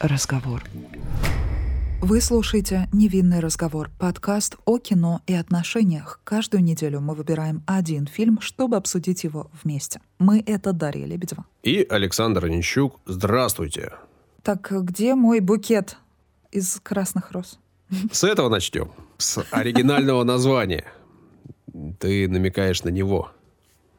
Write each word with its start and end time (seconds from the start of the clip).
разговор. 0.00 0.64
Вы 2.00 2.22
слушаете 2.22 2.88
«Невинный 2.92 3.40
разговор»— 3.40 3.90
подкаст 3.98 4.56
о 4.64 4.78
кино 4.78 5.20
и 5.26 5.34
отношениях. 5.34 6.20
Каждую 6.24 6.62
неделю 6.62 7.00
мы 7.00 7.14
выбираем 7.14 7.62
один 7.66 8.06
фильм, 8.06 8.40
чтобы 8.40 8.76
обсудить 8.76 9.22
его 9.22 9.50
вместе. 9.62 10.00
Мы— 10.18 10.42
это 10.46 10.72
Дарья 10.72 11.04
Лебедева. 11.04 11.44
И 11.62 11.86
Александр 11.88 12.46
Онищук. 12.46 12.98
Здравствуйте. 13.04 13.92
Так 14.42 14.72
где 14.72 15.14
мой 15.14 15.40
букет 15.40 15.98
из 16.50 16.80
красных 16.80 17.32
роз? 17.32 17.58
С 18.10 18.24
этого 18.24 18.48
начнем. 18.48 18.90
С 19.18 19.44
оригинального 19.50 20.24
названия. 20.24 20.86
Ты 21.98 22.26
намекаешь 22.28 22.82
на 22.82 22.88
него. 22.88 23.30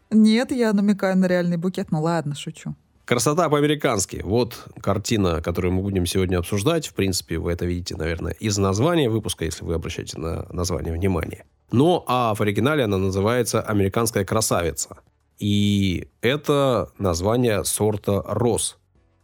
Нет, 0.10 0.52
я 0.52 0.74
намекаю 0.74 1.18
на 1.18 1.28
реальный 1.28 1.58
букет. 1.58 1.92
Ну 1.92 2.02
ладно, 2.02 2.34
шучу. 2.34 2.76
Красота 3.12 3.50
по-американски. 3.50 4.22
Вот 4.24 4.68
картина, 4.82 5.42
которую 5.42 5.74
мы 5.74 5.82
будем 5.82 6.06
сегодня 6.06 6.38
обсуждать. 6.38 6.88
В 6.88 6.94
принципе, 6.94 7.40
вы 7.40 7.52
это 7.52 7.66
видите, 7.66 7.98
наверное, 7.98 8.32
из 8.32 8.58
названия 8.58 9.10
выпуска, 9.10 9.44
если 9.44 9.66
вы 9.66 9.74
обращаете 9.74 10.18
на 10.18 10.48
название 10.50 10.94
внимание. 10.94 11.44
Но 11.74 12.06
а 12.08 12.34
в 12.34 12.40
оригинале 12.40 12.86
она 12.86 12.98
называется 12.98 13.62
«Американская 13.62 14.24
красавица». 14.24 15.00
И 15.40 16.08
это 16.22 16.90
название 17.00 17.66
сорта 17.66 18.24
роз, 18.26 18.78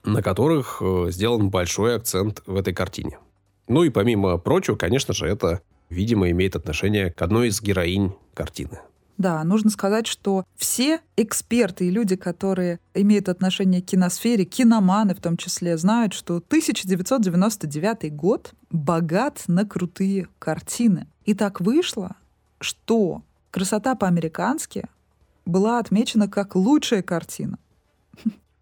на 0.03 0.21
которых 0.21 0.81
э, 0.81 1.07
сделан 1.11 1.49
большой 1.49 1.95
акцент 1.95 2.43
в 2.45 2.57
этой 2.57 2.73
картине. 2.73 3.19
Ну 3.69 3.83
и 3.83 3.89
помимо 3.89 4.37
прочего, 4.37 4.75
конечно 4.75 5.13
же, 5.13 5.27
это, 5.27 5.61
видимо, 5.89 6.29
имеет 6.31 6.57
отношение 6.57 7.09
к 7.09 7.21
одной 7.21 7.47
из 7.47 7.61
героинь 7.61 8.11
картины. 8.33 8.81
Да, 9.17 9.43
нужно 9.43 9.71
сказать, 9.71 10.05
что 10.05 10.45
все 10.55 11.01
эксперты 11.15 11.87
и 11.87 11.91
люди, 11.91 12.15
которые 12.15 12.79
имеют 12.93 13.29
отношение 13.29 13.81
к 13.81 13.85
киносфере, 13.85 14.45
киноманы 14.45 15.15
в 15.15 15.21
том 15.21 15.37
числе, 15.37 15.75
знают, 15.77 16.13
что 16.13 16.37
1999 16.37 18.15
год 18.15 18.53
богат 18.69 19.43
на 19.47 19.65
крутые 19.65 20.27
картины. 20.37 21.07
И 21.25 21.33
так 21.33 21.61
вышло, 21.61 22.15
что 22.59 23.23
«Красота 23.49 23.95
по-американски» 23.95 24.85
была 25.45 25.79
отмечена 25.79 26.27
как 26.27 26.55
лучшая 26.55 27.01
картина. 27.01 27.57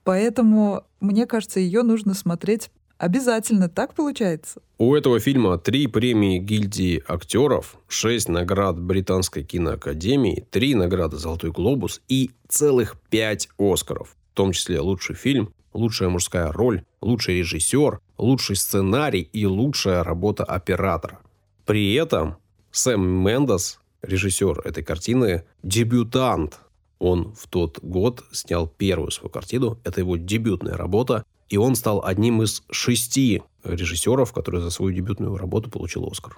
Поэтому, 0.06 0.84
мне 1.02 1.26
кажется, 1.26 1.60
ее 1.60 1.82
нужно 1.82 2.14
смотреть 2.14 2.70
Обязательно, 2.98 3.68
так 3.68 3.94
получается. 3.94 4.62
У 4.78 4.96
этого 4.96 5.20
фильма 5.20 5.58
три 5.58 5.88
премии 5.88 6.38
гильдии 6.38 7.04
актеров, 7.08 7.78
шесть 7.88 8.30
наград 8.30 8.80
Британской 8.80 9.44
киноакадемии, 9.44 10.48
три 10.50 10.76
награды 10.76 11.18
«Золотой 11.18 11.52
глобус» 11.52 12.02
и 12.08 12.32
целых 12.48 12.96
пять 13.10 13.50
«Оскаров», 13.58 14.16
в 14.32 14.36
том 14.36 14.54
числе 14.54 14.80
лучший 14.80 15.16
фильм, 15.16 15.54
лучшая 15.74 16.10
мужская 16.10 16.52
роль, 16.52 16.84
лучший 17.02 17.40
режиссер, 17.40 18.00
лучший 18.18 18.56
сценарий 18.56 19.22
и 19.22 19.46
лучшая 19.46 20.04
работа 20.04 20.44
оператора. 20.44 21.20
При 21.66 21.94
этом 21.96 22.38
Сэм 22.72 23.02
Мендес, 23.02 23.80
режиссер 24.02 24.62
этой 24.66 24.84
картины, 24.84 25.44
дебютант. 25.64 26.60
Он 27.00 27.34
в 27.36 27.48
тот 27.48 27.80
год 27.82 28.24
снял 28.32 28.68
первую 28.68 29.12
свою 29.12 29.30
картину. 29.30 29.80
Это 29.84 30.02
его 30.02 30.16
дебютная 30.18 30.76
работа. 30.78 31.26
И 31.50 31.58
он 31.58 31.76
стал 31.76 32.04
одним 32.04 32.42
из 32.42 32.64
шести 32.72 33.44
режиссеров, 33.64 34.34
который 34.34 34.62
за 34.62 34.70
свою 34.70 34.94
дебютную 34.94 35.38
работу 35.38 35.70
получил 35.70 36.08
Оскар. 36.08 36.38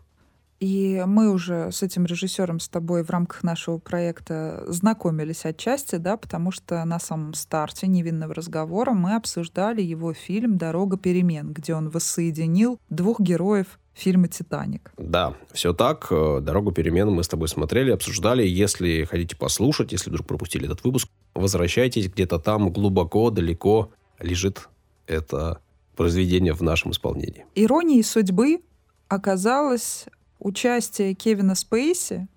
И 0.60 1.04
мы 1.06 1.32
уже 1.32 1.72
с 1.72 1.84
этим 1.84 2.08
режиссером 2.08 2.60
с 2.60 2.68
тобой 2.68 3.04
в 3.04 3.12
рамках 3.12 3.44
нашего 3.44 3.78
проекта 3.78 4.64
знакомились 4.68 5.46
отчасти, 5.46 5.98
да, 5.98 6.18
потому 6.18 6.52
что 6.52 6.84
на 6.84 7.00
самом 7.00 7.36
старте 7.36 7.86
невинного 7.86 8.34
разговора 8.34 8.94
мы 8.94 9.16
обсуждали 9.16 9.84
его 9.84 10.14
фильм 10.14 10.58
«Дорога 10.58 10.98
перемен», 10.98 11.54
где 11.54 11.76
он 11.76 11.90
воссоединил 11.90 12.80
двух 12.90 13.20
героев 13.20 13.80
фильма 13.94 14.30
«Титаник». 14.30 14.92
Да, 14.98 15.36
все 15.52 15.74
так. 15.74 16.08
«Дорогу 16.10 16.72
перемен» 16.72 17.12
мы 17.12 17.24
с 17.24 17.28
тобой 17.28 17.50
смотрели, 17.50 17.92
обсуждали. 17.92 18.46
Если 18.48 19.04
хотите 19.04 19.36
послушать, 19.36 19.92
если 19.92 20.10
вдруг 20.10 20.26
пропустили 20.26 20.66
этот 20.66 20.84
выпуск, 20.84 21.08
возвращайтесь 21.36 22.10
где-то 22.10 22.40
там 22.40 22.74
глубоко, 22.74 23.30
далеко 23.30 23.92
лежит 24.20 24.70
это 25.08 25.62
произведение 25.96 26.54
в 26.54 26.62
нашем 26.62 26.92
исполнении. 26.92 27.46
Иронией 27.56 28.04
судьбы 28.04 28.62
оказалось 29.08 30.06
участие 30.40 31.14
Кевина 31.16 31.56
Спейси 31.56 32.28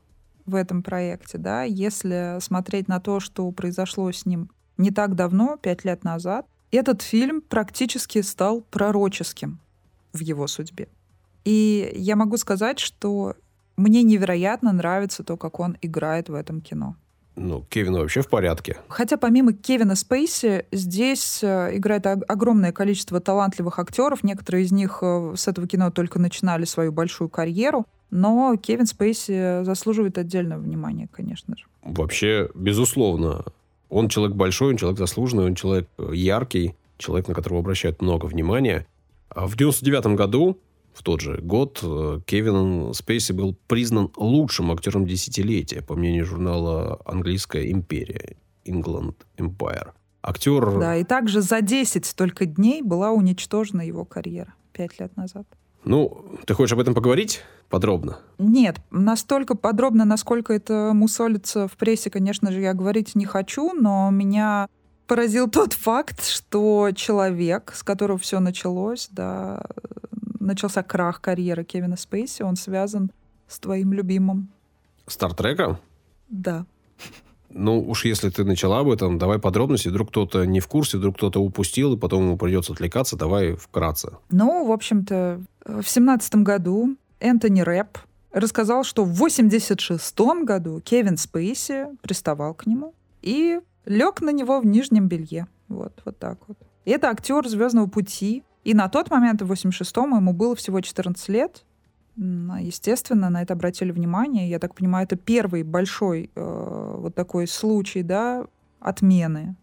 в 0.47 0.55
этом 0.55 0.83
проекте, 0.83 1.39
да, 1.39 1.65
если 1.65 2.39
смотреть 2.41 2.89
на 2.89 3.01
то, 3.01 3.21
что 3.21 3.51
произошло 3.53 4.11
с 4.11 4.25
ним 4.25 4.51
не 4.79 4.91
так 4.91 5.15
давно, 5.15 5.59
пять 5.61 5.85
лет 5.85 6.05
назад, 6.05 6.47
этот 6.71 7.03
фильм 7.03 7.43
практически 7.43 8.23
стал 8.23 8.63
пророческим 8.63 9.61
в 10.13 10.21
его 10.21 10.47
судьбе. 10.47 10.89
И 11.45 11.93
я 11.95 12.17
могу 12.17 12.37
сказать, 12.37 12.79
что 12.79 13.35
мне 13.77 14.03
невероятно 14.03 14.73
нравится 14.73 15.23
то, 15.23 15.37
как 15.37 15.61
он 15.61 15.77
играет 15.83 16.29
в 16.29 16.35
этом 16.35 16.61
кино. 16.61 16.97
Ну, 17.37 17.65
Кевин 17.69 17.95
вообще 17.95 18.23
в 18.23 18.29
порядке. 18.29 18.77
Хотя 18.89 19.17
помимо 19.17 19.53
Кевина 19.53 19.95
Спейси, 19.95 20.67
здесь 20.73 21.43
э, 21.43 21.77
играет 21.77 22.07
огромное 22.07 22.73
количество 22.73 23.21
талантливых 23.21 23.79
актеров. 23.79 24.23
Некоторые 24.25 24.65
из 24.65 24.73
них 24.73 24.99
э, 25.03 25.35
с 25.37 25.49
этого 25.49 25.67
кино 25.67 25.91
только 25.91 26.19
начинали 26.19 26.65
свою 26.65 26.93
большую 26.93 27.29
карьеру. 27.29 27.87
Но 28.11 28.57
Кевин 28.57 28.87
Спейси 28.87 29.63
заслуживает 29.65 30.19
отдельного 30.19 30.61
внимания, 30.61 31.09
конечно 31.11 31.57
же. 31.57 31.65
Вообще, 31.83 32.51
безусловно. 32.55 33.45
Он 33.89 34.09
человек 34.09 34.37
большой, 34.37 34.71
он 34.71 34.77
человек 34.77 34.99
заслуженный, 34.99 35.45
он 35.45 35.55
человек 35.55 35.89
э, 35.99 36.11
яркий, 36.13 36.75
человек, 36.99 37.29
на 37.29 37.35
которого 37.35 37.61
обращают 37.61 38.03
много 38.03 38.27
внимания. 38.27 38.87
А 39.29 39.47
в 39.47 39.57
99 39.57 40.17
году 40.17 40.59
в 41.01 41.03
тот 41.03 41.23
же 41.23 41.39
год 41.39 41.81
э, 41.83 42.21
Кевин 42.27 42.93
Спейси 42.93 43.33
был 43.33 43.57
признан 43.67 44.11
лучшим 44.17 44.71
актером 44.71 45.07
десятилетия, 45.07 45.81
по 45.81 45.95
мнению 45.95 46.27
журнала 46.27 47.01
«Английская 47.07 47.71
империя» 47.71 48.37
England 48.67 49.15
Empire. 49.39 49.93
Актер... 50.23 50.79
Да, 50.79 50.97
и 50.97 51.05
также 51.05 51.41
за 51.41 51.63
10 51.63 52.15
только 52.15 52.45
дней 52.45 52.83
была 52.83 53.13
уничтожена 53.13 53.81
его 53.81 54.05
карьера 54.05 54.53
пять 54.75 55.01
лет 55.01 55.17
назад. 55.17 55.47
Ну, 55.85 56.39
ты 56.45 56.53
хочешь 56.53 56.75
об 56.75 56.81
этом 56.81 56.93
поговорить 56.93 57.41
подробно? 57.71 58.19
Нет, 58.37 58.77
настолько 58.91 59.57
подробно, 59.57 60.05
насколько 60.05 60.53
это 60.53 60.91
мусолится 60.93 61.67
в 61.67 61.79
прессе, 61.79 62.11
конечно 62.11 62.53
же, 62.53 62.61
я 62.61 62.75
говорить 62.75 63.15
не 63.15 63.25
хочу, 63.25 63.73
но 63.73 64.11
меня 64.11 64.69
поразил 65.07 65.49
тот 65.49 65.73
факт, 65.73 66.23
что 66.27 66.91
человек, 66.95 67.73
с 67.75 67.83
которого 67.83 68.19
все 68.19 68.39
началось, 68.39 69.09
да, 69.11 69.63
начался 70.41 70.83
крах 70.83 71.21
карьеры 71.21 71.65
Кевина 71.65 71.97
Спейси, 71.97 72.43
он 72.43 72.57
связан 72.57 73.13
с 73.47 73.59
твоим 73.59 73.93
любимым. 73.93 74.49
Стартреком? 75.07 75.79
Да. 76.29 76.67
Ну, 77.53 77.81
уж 77.81 78.05
если 78.05 78.31
ты 78.31 78.45
начала 78.45 78.81
об 78.81 78.91
этом, 78.91 79.19
давай 79.19 79.39
подробности. 79.39 79.89
Вдруг 79.89 80.11
кто-то 80.11 80.45
не 80.45 80.61
в 80.61 80.69
курсе, 80.69 80.99
вдруг 80.99 81.17
кто-то 81.17 81.41
упустил, 81.41 81.95
и 81.95 81.99
потом 81.99 82.25
ему 82.25 82.39
придется 82.39 82.73
отвлекаться. 82.73 83.17
Давай 83.17 83.55
вкратце. 83.55 84.13
Ну, 84.31 84.67
в 84.67 84.73
общем-то, 84.73 85.41
в 85.65 85.85
семнадцатом 85.85 86.45
году 86.45 86.97
Энтони 87.19 87.61
Рэп 87.61 87.99
рассказал, 88.33 88.85
что 88.85 89.05
в 89.05 89.13
86 89.15 90.19
году 90.45 90.81
Кевин 90.81 91.17
Спейси 91.17 91.87
приставал 92.03 92.55
к 92.55 92.67
нему 92.67 92.95
и 93.21 93.61
лег 93.85 94.21
на 94.21 94.31
него 94.31 94.61
в 94.61 94.67
нижнем 94.67 95.09
белье. 95.09 95.49
Вот, 95.69 96.01
вот 96.05 96.19
так 96.19 96.39
вот. 96.47 96.57
И 96.85 96.91
это 96.93 97.09
актер 97.09 97.47
«Звездного 97.49 97.87
пути», 97.87 98.45
и 98.71 98.75
на 98.75 98.89
тот 98.89 99.11
момент, 99.11 99.43
в 99.43 99.51
86-м, 99.51 100.15
ему 100.15 100.33
было 100.33 100.55
всего 100.55 100.81
14 100.81 101.29
лет. 101.29 101.65
Естественно, 102.17 103.29
на 103.29 103.43
это 103.43 103.55
обратили 103.55 103.91
внимание. 103.91 104.49
Я 104.49 104.61
так 104.61 104.77
понимаю, 104.77 105.07
это 105.07 105.17
первый 105.17 105.65
большой 105.65 106.31
э, 106.33 106.95
вот 106.99 107.17
такой 107.17 107.49
случай, 107.49 108.05
да, 108.05 108.47
отмены 108.79 109.57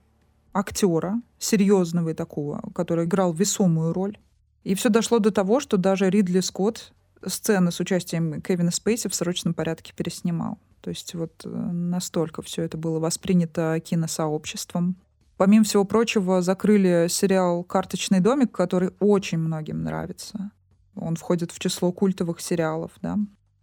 актера, 0.51 1.21
серьезного 1.39 2.09
и 2.09 2.13
такого, 2.13 2.61
который 2.75 3.05
играл 3.05 3.31
весомую 3.31 3.93
роль. 3.93 4.17
И 4.65 4.75
все 4.75 4.89
дошло 4.89 5.19
до 5.19 5.31
того, 5.31 5.61
что 5.61 5.77
даже 5.77 6.09
Ридли 6.09 6.41
Скотт 6.41 6.91
сцены 7.25 7.71
с 7.71 7.79
участием 7.79 8.41
Кевина 8.41 8.71
Спейси 8.71 9.07
в 9.07 9.15
срочном 9.15 9.53
порядке 9.53 9.93
переснимал. 9.95 10.57
То 10.81 10.89
есть 10.89 11.15
вот 11.15 11.45
э, 11.45 11.47
настолько 11.49 12.41
все 12.41 12.63
это 12.63 12.77
было 12.77 12.99
воспринято 12.99 13.79
киносообществом. 13.79 14.97
Помимо 15.37 15.63
всего 15.63 15.85
прочего, 15.85 16.41
закрыли 16.41 17.07
сериал 17.09 17.63
«Карточный 17.63 18.19
домик», 18.19 18.51
который 18.51 18.91
очень 18.99 19.37
многим 19.37 19.83
нравится. 19.83 20.51
Он 20.95 21.15
входит 21.15 21.51
в 21.51 21.59
число 21.59 21.91
культовых 21.91 22.41
сериалов, 22.41 22.91
да. 23.01 23.17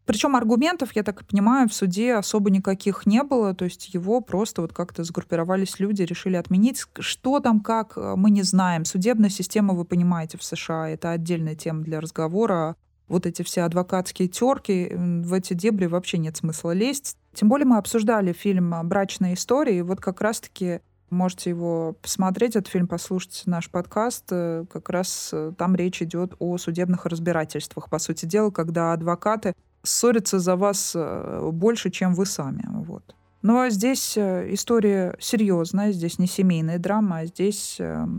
Причем 0.06 0.36
аргументов, 0.36 0.94
я 0.94 1.02
так 1.02 1.26
понимаю, 1.26 1.68
в 1.68 1.74
суде 1.74 2.14
особо 2.14 2.50
никаких 2.50 3.06
не 3.06 3.22
было, 3.22 3.54
то 3.54 3.64
есть 3.64 3.92
его 3.94 4.20
просто 4.20 4.60
вот 4.60 4.74
как-то 4.74 5.02
сгруппировались 5.02 5.80
люди, 5.80 6.02
решили 6.02 6.36
отменить. 6.36 6.84
Что 6.98 7.40
там, 7.40 7.60
как, 7.60 7.96
мы 7.96 8.30
не 8.30 8.42
знаем. 8.42 8.84
Судебная 8.84 9.30
система, 9.30 9.72
вы 9.72 9.86
понимаете, 9.86 10.36
в 10.36 10.44
США 10.44 10.90
это 10.90 11.10
отдельная 11.10 11.54
тема 11.54 11.82
для 11.82 12.00
разговора. 12.00 12.76
Вот 13.08 13.24
эти 13.26 13.42
все 13.42 13.62
адвокатские 13.62 14.28
терки, 14.28 14.92
в 14.94 15.32
эти 15.32 15.54
дебри 15.54 15.86
вообще 15.86 16.18
нет 16.18 16.36
смысла 16.36 16.72
лезть. 16.72 17.16
Тем 17.32 17.48
более 17.48 17.66
мы 17.66 17.78
обсуждали 17.78 18.32
фильм 18.32 18.74
«Брачная 18.84 19.34
история», 19.34 19.78
и 19.78 19.82
вот 19.82 20.00
как 20.00 20.20
раз-таки 20.20 20.80
Можете 21.14 21.50
его 21.50 21.94
посмотреть, 22.02 22.56
этот 22.56 22.66
фильм, 22.68 22.88
послушать 22.88 23.42
наш 23.46 23.70
подкаст. 23.70 24.24
Э, 24.32 24.64
как 24.70 24.90
раз 24.90 25.30
э, 25.32 25.52
там 25.56 25.76
речь 25.76 26.02
идет 26.02 26.34
о 26.40 26.58
судебных 26.58 27.06
разбирательствах, 27.06 27.88
по 27.88 28.00
сути 28.00 28.26
дела, 28.26 28.50
когда 28.50 28.92
адвокаты 28.92 29.54
ссорятся 29.84 30.40
за 30.40 30.56
вас 30.56 30.92
э, 30.96 31.50
больше, 31.52 31.90
чем 31.90 32.14
вы 32.14 32.26
сами. 32.26 32.64
Вот. 32.68 33.14
Но 33.42 33.68
здесь 33.68 34.18
история 34.18 35.16
серьезная, 35.20 35.92
здесь 35.92 36.18
не 36.18 36.26
семейная 36.26 36.78
драма, 36.78 37.18
а 37.18 37.26
здесь 37.26 37.78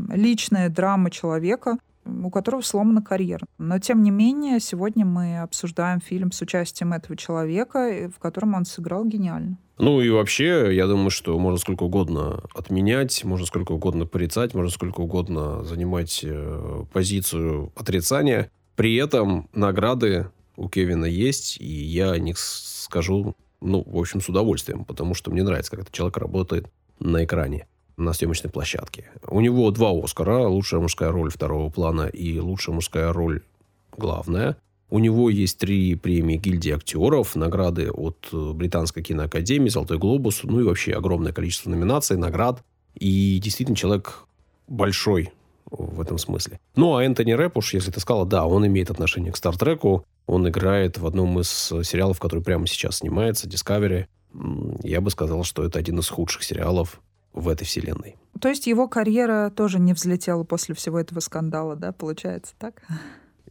личная 0.10 0.70
драма 0.70 1.10
человека, 1.10 1.78
у 2.06 2.30
которого 2.30 2.62
сломана 2.62 3.02
карьера. 3.02 3.46
Но, 3.58 3.80
тем 3.80 4.04
не 4.04 4.12
менее, 4.12 4.60
сегодня 4.60 5.06
мы 5.06 5.40
обсуждаем 5.40 6.00
фильм 6.00 6.32
с 6.32 6.42
участием 6.42 6.94
этого 6.94 7.18
человека, 7.18 8.12
в 8.16 8.20
котором 8.20 8.54
он 8.54 8.66
сыграл 8.66 9.06
гениально. 9.06 9.58
Ну 9.78 10.00
и 10.00 10.10
вообще, 10.10 10.74
я 10.74 10.88
думаю, 10.88 11.10
что 11.10 11.38
можно 11.38 11.58
сколько 11.58 11.84
угодно 11.84 12.44
отменять, 12.54 13.24
можно 13.26 13.46
сколько 13.46 13.74
угодно 13.74 14.06
порицать, 14.06 14.54
можно 14.54 14.72
сколько 14.72 15.02
угодно 15.02 15.64
занимать 15.66 16.22
э, 16.24 16.86
позицию 16.94 17.74
отрицания. 17.76 18.50
При 18.76 18.96
этом 18.96 19.50
награды 19.54 20.30
у 20.56 20.70
Кевина 20.70 21.06
есть, 21.06 21.58
и 21.60 21.66
я 21.66 22.12
о 22.12 22.20
них 22.20 22.38
скажу, 22.38 23.36
ну, 23.60 23.84
в 23.86 23.98
общем, 23.98 24.22
с 24.22 24.30
удовольствием, 24.30 24.86
потому 24.86 25.14
что 25.14 25.32
мне 25.32 25.44
нравится, 25.44 25.72
как 25.72 25.82
этот 25.82 25.94
человек 25.94 26.18
работает 26.18 26.70
на 27.00 27.26
экране 27.26 27.68
на 27.98 28.14
съемочной 28.14 28.52
площадке. 28.52 29.12
У 29.28 29.42
него 29.42 29.70
два 29.72 29.92
Оскара. 29.92 30.48
Лучшая 30.48 30.82
мужская 30.82 31.12
роль 31.12 31.30
второго 31.32 31.70
плана 31.70 32.08
и 32.08 32.40
лучшая 32.40 32.76
мужская 32.76 33.14
роль 33.14 33.42
главная. 33.98 34.58
У 34.90 35.00
него 35.00 35.30
есть 35.30 35.58
три 35.58 35.96
премии 35.96 36.38
гильдии 36.38 36.72
актеров, 36.72 37.36
награды 37.36 37.90
от 37.90 38.30
Британской 38.32 39.02
киноакадемии, 39.02 39.70
Золотой 39.70 39.98
глобус, 39.98 40.42
ну 40.44 40.60
и 40.60 40.64
вообще 40.64 40.94
огромное 40.94 41.34
количество 41.34 41.70
номинаций, 41.70 42.18
наград. 42.18 42.64
И 42.94 43.40
действительно 43.42 43.76
человек 43.76 44.26
большой 44.68 45.32
в 45.72 46.00
этом 46.00 46.18
смысле. 46.18 46.60
Ну, 46.76 46.96
а 46.96 47.04
Энтони 47.04 47.32
Рэп, 47.32 47.58
уж 47.58 47.74
если 47.74 47.92
ты 47.92 48.00
сказала, 48.00 48.26
да, 48.26 48.46
он 48.46 48.66
имеет 48.68 48.92
отношение 48.92 49.32
к 49.32 49.38
Стартреку. 49.38 50.06
Он 50.28 50.48
играет 50.48 50.98
в 50.98 51.06
одном 51.06 51.40
из 51.40 51.50
сериалов, 51.50 52.20
который 52.20 52.42
прямо 52.42 52.68
сейчас 52.68 52.98
снимается, 52.98 53.48
Discovery. 53.48 54.06
Я 54.84 55.02
бы 55.02 55.10
сказал, 55.10 55.44
что 55.44 55.64
это 55.64 55.80
один 55.80 56.00
из 56.00 56.10
худших 56.10 56.44
сериалов 56.44 57.02
в 57.36 57.50
этой 57.50 57.66
вселенной. 57.66 58.16
То 58.40 58.50
есть 58.50 58.66
его 58.66 58.88
карьера 58.88 59.52
тоже 59.56 59.80
не 59.80 59.94
взлетела 59.94 60.44
после 60.44 60.74
всего 60.74 61.00
этого 61.00 61.20
скандала, 61.20 61.76
да, 61.76 61.92
получается 61.92 62.54
так? 62.58 62.82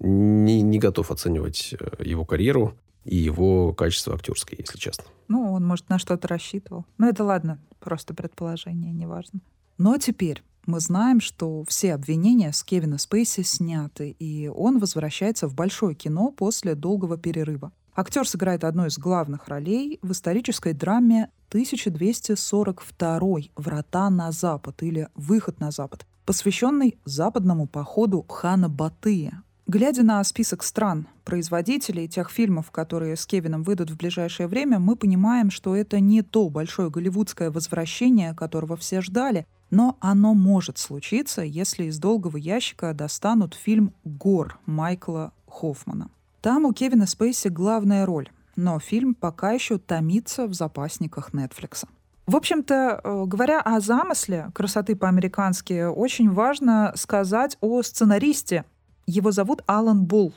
Не, 0.00 0.62
не 0.62 0.78
готов 0.78 1.10
оценивать 1.10 1.74
э, 1.78 2.02
его 2.04 2.24
карьеру 2.24 2.74
и 3.04 3.16
его 3.16 3.72
качество 3.72 4.14
актерское, 4.14 4.58
если 4.58 4.78
честно. 4.78 5.04
Ну, 5.28 5.52
он, 5.52 5.64
может, 5.64 5.88
на 5.88 5.98
что-то 5.98 6.26
рассчитывал. 6.26 6.84
Ну, 6.98 7.08
это 7.08 7.22
ладно, 7.22 7.60
просто 7.78 8.14
предположение, 8.14 8.92
неважно. 8.92 9.40
Но 9.78 9.96
теперь 9.98 10.42
мы 10.66 10.80
знаем, 10.80 11.20
что 11.20 11.64
все 11.68 11.94
обвинения 11.94 12.52
с 12.52 12.62
Кевина 12.64 12.98
Спейси 12.98 13.42
сняты, 13.42 14.10
и 14.10 14.48
он 14.48 14.78
возвращается 14.78 15.46
в 15.46 15.54
большое 15.54 15.94
кино 15.94 16.30
после 16.30 16.74
долгого 16.74 17.16
перерыва. 17.18 17.72
Актер 17.96 18.26
сыграет 18.26 18.64
одну 18.64 18.86
из 18.86 18.98
главных 18.98 19.46
ролей 19.46 20.00
в 20.02 20.10
исторической 20.10 20.72
драме 20.72 21.30
1242 21.50 23.20
«Врата 23.54 24.10
на 24.10 24.32
запад» 24.32 24.82
или 24.82 25.08
«Выход 25.14 25.60
на 25.60 25.70
запад», 25.70 26.04
посвященный 26.24 26.98
западному 27.04 27.68
походу 27.68 28.26
хана 28.28 28.68
Батыя. 28.68 29.44
Глядя 29.68 30.02
на 30.02 30.24
список 30.24 30.64
стран, 30.64 31.06
производителей 31.24 32.08
тех 32.08 32.30
фильмов, 32.30 32.72
которые 32.72 33.14
с 33.14 33.26
Кевином 33.26 33.62
выйдут 33.62 33.90
в 33.90 33.96
ближайшее 33.96 34.48
время, 34.48 34.80
мы 34.80 34.96
понимаем, 34.96 35.52
что 35.52 35.76
это 35.76 36.00
не 36.00 36.22
то 36.22 36.48
большое 36.48 36.90
голливудское 36.90 37.52
возвращение, 37.52 38.34
которого 38.34 38.76
все 38.76 39.02
ждали, 39.02 39.46
но 39.70 39.96
оно 40.00 40.34
может 40.34 40.78
случиться, 40.78 41.42
если 41.42 41.84
из 41.84 42.00
долгого 42.00 42.38
ящика 42.38 42.92
достанут 42.92 43.54
фильм 43.54 43.94
«Гор» 44.02 44.58
Майкла 44.66 45.32
Хоффмана. 45.46 46.10
Там 46.44 46.66
у 46.66 46.74
Кевина 46.74 47.06
Спейси 47.06 47.48
главная 47.48 48.04
роль, 48.04 48.28
но 48.54 48.78
фильм 48.78 49.14
пока 49.14 49.52
еще 49.52 49.78
томится 49.78 50.46
в 50.46 50.52
запасниках 50.52 51.32
Netflix. 51.32 51.86
В 52.26 52.36
общем-то, 52.36 53.00
э, 53.02 53.24
говоря 53.24 53.62
о 53.62 53.80
замысле 53.80 54.50
красоты 54.52 54.94
по-американски, 54.94 55.84
очень 55.86 56.30
важно 56.30 56.92
сказать 56.96 57.56
о 57.62 57.82
сценаристе. 57.82 58.66
Его 59.06 59.30
зовут 59.30 59.62
Алан 59.66 60.04
Булл. 60.04 60.34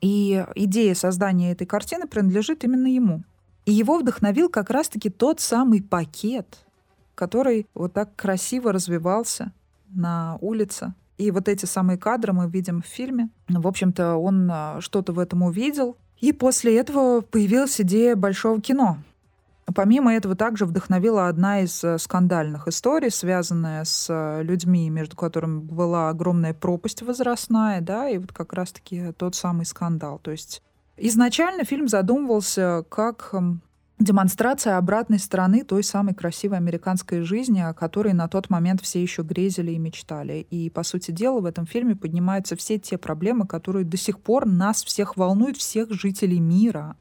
И 0.00 0.44
идея 0.56 0.96
создания 0.96 1.52
этой 1.52 1.68
картины 1.68 2.08
принадлежит 2.08 2.64
именно 2.64 2.88
ему. 2.88 3.22
И 3.64 3.70
его 3.70 3.98
вдохновил 3.98 4.48
как 4.48 4.70
раз-таки 4.70 5.08
тот 5.08 5.38
самый 5.38 5.84
пакет, 5.84 6.66
который 7.14 7.68
вот 7.74 7.92
так 7.92 8.16
красиво 8.16 8.72
развивался 8.72 9.52
на 9.88 10.36
улице 10.40 10.94
и 11.18 11.30
вот 11.30 11.48
эти 11.48 11.64
самые 11.64 11.98
кадры 11.98 12.32
мы 12.32 12.48
видим 12.48 12.82
в 12.82 12.86
фильме. 12.86 13.28
В 13.48 13.66
общем-то, 13.66 14.16
он 14.16 14.48
а, 14.50 14.80
что-то 14.80 15.12
в 15.12 15.18
этом 15.18 15.42
увидел. 15.42 15.96
И 16.18 16.32
после 16.32 16.76
этого 16.78 17.20
появилась 17.20 17.80
идея 17.80 18.16
большого 18.16 18.60
кино. 18.60 18.98
Помимо 19.74 20.14
этого 20.14 20.34
также 20.34 20.66
вдохновила 20.66 21.28
одна 21.28 21.60
из 21.60 21.82
э, 21.82 21.98
скандальных 21.98 22.68
историй, 22.68 23.10
связанная 23.10 23.84
с 23.84 24.08
э, 24.10 24.42
людьми, 24.42 24.90
между 24.90 25.16
которыми 25.16 25.60
была 25.60 26.10
огромная 26.10 26.52
пропасть 26.52 27.00
возрастная, 27.00 27.80
да, 27.80 28.08
и 28.08 28.18
вот 28.18 28.32
как 28.32 28.52
раз-таки 28.52 29.12
тот 29.16 29.34
самый 29.34 29.64
скандал. 29.64 30.18
То 30.18 30.32
есть 30.32 30.62
изначально 30.98 31.64
фильм 31.64 31.88
задумывался 31.88 32.84
как 32.90 33.34
демонстрация 34.04 34.76
обратной 34.76 35.18
стороны 35.18 35.64
той 35.64 35.82
самой 35.82 36.14
красивой 36.14 36.58
американской 36.58 37.22
жизни, 37.22 37.60
о 37.60 37.74
которой 37.74 38.12
на 38.12 38.28
тот 38.28 38.50
момент 38.50 38.82
все 38.82 39.02
еще 39.02 39.22
грезили 39.22 39.72
и 39.72 39.78
мечтали. 39.78 40.46
И, 40.50 40.70
по 40.70 40.84
сути 40.84 41.10
дела, 41.10 41.40
в 41.40 41.46
этом 41.46 41.66
фильме 41.66 41.96
поднимаются 41.96 42.54
все 42.54 42.78
те 42.78 42.98
проблемы, 42.98 43.46
которые 43.46 43.84
до 43.84 43.96
сих 43.96 44.20
пор 44.20 44.46
нас 44.46 44.84
всех 44.84 45.16
волнуют, 45.16 45.56
всех 45.56 45.90
жителей 45.92 46.38
мира. 46.38 46.96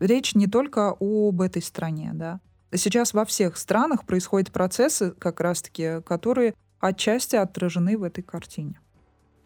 Речь 0.00 0.34
не 0.34 0.46
только 0.46 0.94
об 1.00 1.40
этой 1.40 1.62
стране, 1.62 2.10
да. 2.14 2.40
Сейчас 2.74 3.14
во 3.14 3.24
всех 3.24 3.56
странах 3.56 4.04
происходят 4.04 4.50
процессы, 4.50 5.12
как 5.18 5.40
раз-таки, 5.40 6.00
которые 6.04 6.54
отчасти 6.78 7.36
отражены 7.36 7.96
в 7.96 8.02
этой 8.02 8.22
картине. 8.22 8.80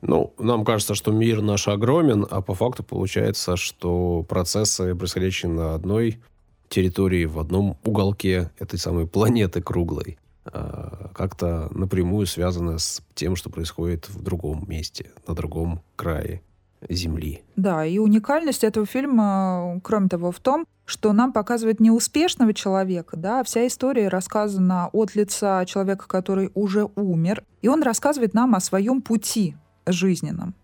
Ну, 0.03 0.35
нам 0.39 0.65
кажется, 0.65 0.95
что 0.95 1.13
мир 1.13 1.41
наш 1.41 1.67
огромен, 1.67 2.27
а 2.31 2.43
по 2.43 2.55
факту 2.55 2.83
получается, 2.83 3.57
что 3.57 4.23
процессы, 4.29 4.95
происходящие 4.95 5.51
на 5.51 5.75
одной 5.75 6.21
территории 6.69 7.25
в 7.25 7.39
одном 7.39 7.77
уголке 7.85 8.51
этой 8.59 8.79
самой 8.79 9.07
планеты 9.07 9.63
круглой 9.63 10.19
а, 10.45 11.11
как-то 11.15 11.69
напрямую 11.73 12.27
связано 12.27 12.79
с 12.79 13.03
тем, 13.15 13.37
что 13.37 13.51
происходит 13.51 14.09
в 14.09 14.23
другом 14.23 14.65
месте, 14.69 15.11
на 15.27 15.35
другом 15.35 15.81
крае 15.97 16.43
Земли. 16.89 17.43
Да, 17.57 17.85
и 17.87 17.99
уникальность 17.99 18.63
этого 18.63 18.85
фильма, 18.85 19.81
кроме 19.83 20.09
того, 20.09 20.31
в 20.33 20.41
том, 20.41 20.67
что 20.85 21.15
нам 21.15 21.33
показывает 21.33 21.81
не 21.81 21.91
успешного 21.91 22.53
человека, 22.53 23.17
да, 23.17 23.41
а 23.41 23.45
вся 23.45 23.67
история 23.67 24.09
рассказана 24.09 24.91
от 24.93 25.15
лица 25.15 25.65
человека, 25.65 26.07
который 26.07 26.51
уже 26.55 26.89
умер, 26.95 27.45
и 27.63 27.69
он 27.69 27.83
рассказывает 27.83 28.35
нам 28.35 28.55
о 28.55 28.61
своем 28.61 29.01
пути 29.01 29.57
жизненном 29.87 30.55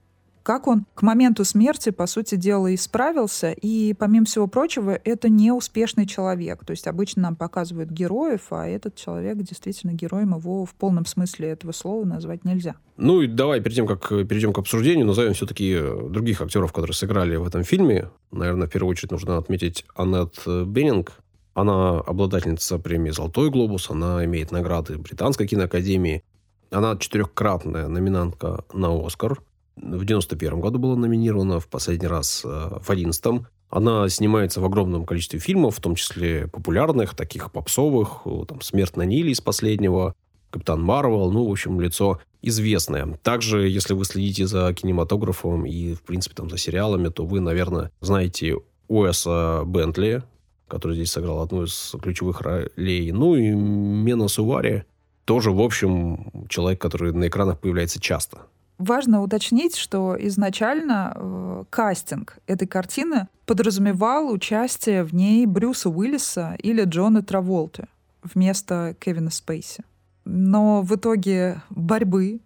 как 0.43 0.67
он 0.67 0.87
к 0.95 1.03
моменту 1.03 1.45
смерти, 1.45 1.91
по 1.91 2.07
сути 2.07 2.37
дела, 2.37 2.75
исправился. 2.75 3.53
И, 3.53 3.95
помимо 3.95 4.27
всего 4.27 4.47
прочего, 4.47 4.99
это 5.05 5.29
не 5.29 5.53
успешный 5.53 6.07
человек. 6.07 6.65
То 6.65 6.73
есть 6.73 6.87
обычно 6.87 7.23
нам 7.23 7.37
показывают 7.37 7.91
героев, 7.91 8.47
а 8.51 8.67
этот 8.67 8.97
человек 8.97 9.37
действительно 9.39 9.93
героем 9.93 10.37
его 10.37 10.65
в 10.65 10.75
полном 10.75 11.07
смысле 11.07 11.51
этого 11.51 11.73
слова 11.73 12.05
назвать 12.05 12.45
нельзя. 12.45 12.77
Ну 12.97 13.23
и 13.23 13.27
давай 13.27 13.61
перед 13.61 13.77
тем, 13.77 13.87
как 13.87 14.09
перейдем 14.09 14.53
к 14.53 14.59
обсуждению, 14.59 15.07
назовем 15.07 15.35
все-таки 15.35 15.73
э, 15.73 16.09
других 16.11 16.41
актеров, 16.41 16.73
которые 16.73 16.95
сыграли 16.95 17.37
в 17.37 17.47
этом 17.47 17.65
фильме. 17.65 18.11
Наверное, 18.31 18.67
в 18.67 18.71
первую 18.71 18.91
очередь 18.91 19.11
нужно 19.11 19.39
отметить 19.39 19.85
Аннет 19.95 20.43
Беннинг. 20.47 21.13
Она 21.55 21.99
обладательница 21.99 22.79
премии 22.79 23.11
«Золотой 23.11 23.51
глобус», 23.51 23.91
она 23.91 24.25
имеет 24.25 24.53
награды 24.53 24.99
Британской 24.99 25.47
киноакадемии. 25.47 26.23
Она 26.71 26.97
четырехкратная 26.97 27.89
номинантка 27.89 28.65
на 28.73 29.05
«Оскар» 29.05 29.41
в 29.77 30.05
91 30.05 30.61
году 30.61 30.79
была 30.79 30.97
номинирована, 30.97 31.61
в 31.61 31.69
последний 31.69 32.09
раз 32.09 32.43
э, 32.45 32.49
в 32.49 32.91
11 32.91 33.43
она 33.71 34.09
снимается 34.09 34.61
в 34.61 34.65
огромном 34.65 35.07
количестве 35.07 35.39
фильмов, 35.39 35.77
в 35.77 35.81
том 35.81 35.95
числе 35.95 36.49
популярных, 36.49 37.15
таких 37.15 37.53
попсовых, 37.53 38.27
там 38.49 38.61
«Смерть 38.63 38.97
на 38.97 39.03
Ниле» 39.03 39.31
из 39.31 39.41
последнего, 39.41 40.15
«Капитан 40.51 40.83
Марвел», 40.83 41.31
ну, 41.31 41.47
в 41.47 41.51
общем, 41.53 41.81
лицо 41.81 42.21
известное. 42.43 43.19
Также, 43.23 43.69
если 43.69 43.95
вы 43.95 44.05
следите 44.05 44.47
за 44.47 44.75
кинематографом 44.75 45.65
и, 45.67 45.95
в 45.95 46.03
принципе, 46.03 46.35
там, 46.35 46.51
за 46.51 46.59
сериалами, 46.59 47.09
то 47.09 47.25
вы, 47.25 47.39
наверное, 47.39 47.93
знаете 48.01 48.57
Уэса 48.89 49.63
Бентли, 49.65 50.25
который 50.67 50.97
здесь 50.97 51.13
сыграл 51.13 51.41
одну 51.41 51.65
из 51.65 51.95
ключевых 52.03 52.41
ролей. 52.41 53.13
Ну 53.13 53.37
и 53.37 53.51
Мена 53.51 54.27
Сувари, 54.27 54.83
тоже, 55.25 55.53
в 55.53 55.61
общем, 55.61 56.47
человек, 56.49 56.81
который 56.81 57.13
на 57.13 57.29
экранах 57.29 57.61
появляется 57.61 58.01
часто. 58.01 58.47
Важно 58.81 59.21
уточнить, 59.21 59.77
что 59.77 60.17
изначально 60.19 61.13
э, 61.15 61.65
кастинг 61.69 62.39
этой 62.47 62.67
картины 62.67 63.29
подразумевал 63.45 64.33
участие 64.33 65.05
в 65.05 65.13
ней 65.13 65.45
Брюса 65.45 65.91
Уиллиса 65.91 66.57
или 66.59 66.85
Джона 66.85 67.23
Траволты 67.23 67.89
вместо 68.23 68.97
Кевина 68.99 69.29
Спейси. 69.31 69.85
но 70.25 70.81
в 70.81 70.95
итоге 70.95 71.61
борьбы 71.69 72.41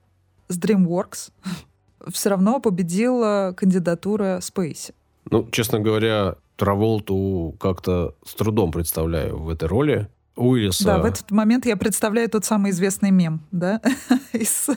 с 0.48 0.58
DreamWorks 0.58 1.30
все 2.12 2.30
равно 2.30 2.58
победила 2.58 3.54
кандидатура 3.56 4.40
Спейси. 4.42 4.92
Ну, 5.30 5.48
честно 5.52 5.78
говоря, 5.78 6.34
Траволту 6.56 7.54
как-то 7.60 8.16
с 8.26 8.34
трудом 8.34 8.72
представляю 8.72 9.38
в 9.38 9.50
этой 9.50 9.68
роли. 9.68 10.08
Уиллиса... 10.34 10.84
Да, 10.84 10.98
в 10.98 11.04
этот 11.04 11.30
момент 11.30 11.64
я 11.64 11.76
представляю 11.76 12.28
тот 12.28 12.44
самый 12.44 12.72
известный 12.72 13.12
мем, 13.12 13.42
да, 13.52 13.80
из 14.32 14.68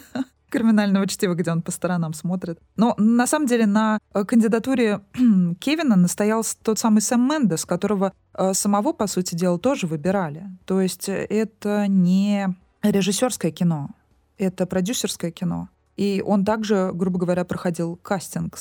криминального 0.50 1.08
чтива, 1.08 1.34
где 1.34 1.52
он 1.52 1.62
по 1.62 1.72
сторонам 1.72 2.14
смотрит. 2.14 2.60
Но 2.76 2.96
на 2.98 3.28
самом 3.28 3.48
деле 3.48 3.66
на 3.66 4.00
э, 4.14 4.24
кандидатуре 4.24 5.02
Кевина 5.60 5.96
настоял 5.96 6.44
тот 6.64 6.80
самый 6.80 7.02
Сэм 7.02 7.28
Мендес, 7.28 7.66
которого 7.66 8.14
э, 8.34 8.54
самого, 8.54 8.94
по 8.94 9.08
сути 9.08 9.36
дела, 9.36 9.60
тоже 9.60 9.88
выбирали. 9.88 10.46
То 10.66 10.82
есть 10.82 11.10
э, 11.10 11.26
это 11.26 11.88
не 11.88 12.56
режиссерское 12.84 13.52
кино, 13.52 13.90
это 14.38 14.66
продюсерское 14.66 15.32
кино. 15.32 15.70
И 15.96 16.24
он 16.26 16.46
также, 16.46 16.92
грубо 16.94 17.20
говоря, 17.20 17.44
проходил 17.44 17.96
кастинг. 17.96 18.58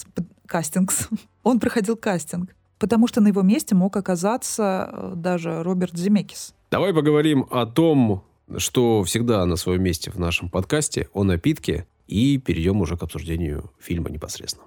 Кастингс. 0.46 1.08
Он 1.42 1.60
проходил 1.60 1.94
кастинг. 1.96 2.54
Потому 2.78 3.08
что 3.08 3.20
на 3.20 3.28
его 3.28 3.42
месте 3.42 3.74
мог 3.74 3.94
оказаться 3.96 5.12
даже 5.14 5.62
Роберт 5.62 5.96
Земекис. 5.96 6.54
Давай 6.70 6.94
поговорим 6.94 7.46
о 7.50 7.66
том, 7.66 8.24
что 8.56 9.02
всегда 9.04 9.44
на 9.46 9.56
своем 9.56 9.82
месте 9.82 10.10
в 10.10 10.18
нашем 10.18 10.48
подкасте, 10.48 11.08
о 11.12 11.24
напитке, 11.24 11.86
и 12.06 12.38
перейдем 12.38 12.80
уже 12.80 12.96
к 12.96 13.02
обсуждению 13.02 13.70
фильма 13.80 14.10
непосредственно. 14.10 14.66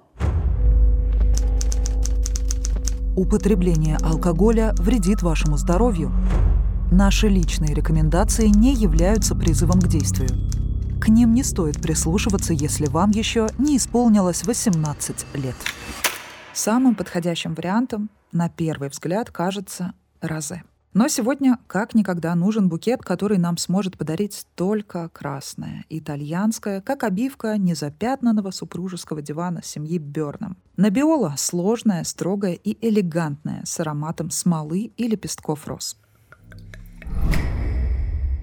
Употребление 3.16 3.96
алкоголя 3.96 4.72
вредит 4.78 5.22
вашему 5.22 5.56
здоровью. 5.56 6.12
Наши 6.92 7.28
личные 7.28 7.74
рекомендации 7.74 8.46
не 8.46 8.74
являются 8.74 9.34
призывом 9.34 9.80
к 9.80 9.88
действию. 9.88 10.28
К 11.00 11.08
ним 11.08 11.34
не 11.34 11.42
стоит 11.42 11.80
прислушиваться, 11.80 12.52
если 12.52 12.86
вам 12.86 13.10
еще 13.10 13.48
не 13.58 13.78
исполнилось 13.78 14.44
18 14.44 15.26
лет. 15.34 15.56
Самым 16.52 16.94
подходящим 16.94 17.54
вариантом, 17.54 18.10
на 18.32 18.48
первый 18.48 18.90
взгляд, 18.90 19.30
кажется 19.30 19.92
розе. 20.20 20.62
Но 20.92 21.06
сегодня 21.06 21.56
как 21.68 21.94
никогда 21.94 22.34
нужен 22.34 22.68
букет, 22.68 23.02
который 23.02 23.38
нам 23.38 23.58
сможет 23.58 23.96
подарить 23.96 24.44
только 24.56 25.08
красное, 25.10 25.84
итальянское, 25.88 26.80
как 26.80 27.04
обивка 27.04 27.56
незапятнанного 27.58 28.50
супружеского 28.50 29.22
дивана 29.22 29.62
семьи 29.62 29.98
Бёрном. 29.98 30.56
Набиола 30.76 31.34
сложная, 31.38 32.02
строгая 32.02 32.54
и 32.54 32.76
элегантная, 32.84 33.62
с 33.64 33.78
ароматом 33.78 34.30
смолы 34.30 34.90
и 34.96 35.06
лепестков 35.06 35.68
роз. 35.68 35.96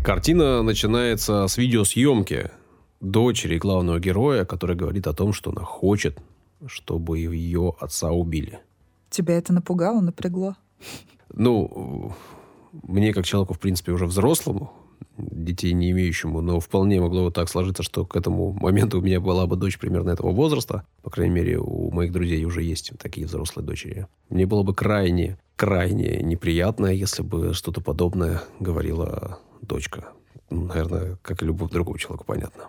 Картина 0.01 0.63
начинается 0.63 1.47
с 1.47 1.57
видеосъемки 1.57 2.49
дочери 3.01 3.57
главного 3.57 3.99
героя, 3.99 4.45
которая 4.45 4.77
говорит 4.77 5.05
о 5.07 5.13
том, 5.13 5.33
что 5.33 5.51
она 5.51 5.63
хочет, 5.63 6.17
чтобы 6.65 7.19
ее 7.19 7.73
отца 7.77 8.11
убили. 8.11 8.61
Тебя 9.09 9.37
это 9.37 9.51
напугало, 9.51 9.99
напрягло? 9.99 10.55
Ну, 11.33 12.15
мне, 12.83 13.13
как 13.13 13.25
человеку, 13.25 13.53
в 13.53 13.59
принципе, 13.59 13.91
уже 13.91 14.05
взрослому, 14.05 14.73
детей 15.17 15.73
не 15.73 15.91
имеющему, 15.91 16.41
но 16.41 16.59
вполне 16.59 17.01
могло 17.01 17.23
вот 17.23 17.33
так 17.33 17.49
сложиться, 17.49 17.83
что 17.83 18.05
к 18.05 18.15
этому 18.15 18.51
моменту 18.51 18.99
у 18.99 19.01
меня 19.01 19.19
была 19.19 19.47
бы 19.47 19.55
дочь 19.55 19.77
примерно 19.77 20.11
этого 20.11 20.31
возраста. 20.31 20.85
По 21.01 21.09
крайней 21.09 21.33
мере, 21.33 21.59
у 21.59 21.91
моих 21.91 22.11
друзей 22.11 22.43
уже 22.45 22.63
есть 22.63 22.91
такие 22.99 23.27
взрослые 23.27 23.65
дочери. 23.65 24.07
Мне 24.29 24.45
было 24.45 24.63
бы 24.63 24.73
крайне, 24.73 25.37
крайне 25.55 26.21
неприятно, 26.21 26.87
если 26.87 27.23
бы 27.23 27.53
что-то 27.53 27.81
подобное 27.81 28.41
говорила 28.59 29.39
дочка. 29.61 30.09
Наверное, 30.49 31.17
как 31.21 31.41
и 31.41 31.45
любому 31.45 31.69
другому 31.69 31.97
человеку, 31.97 32.25
понятно. 32.25 32.65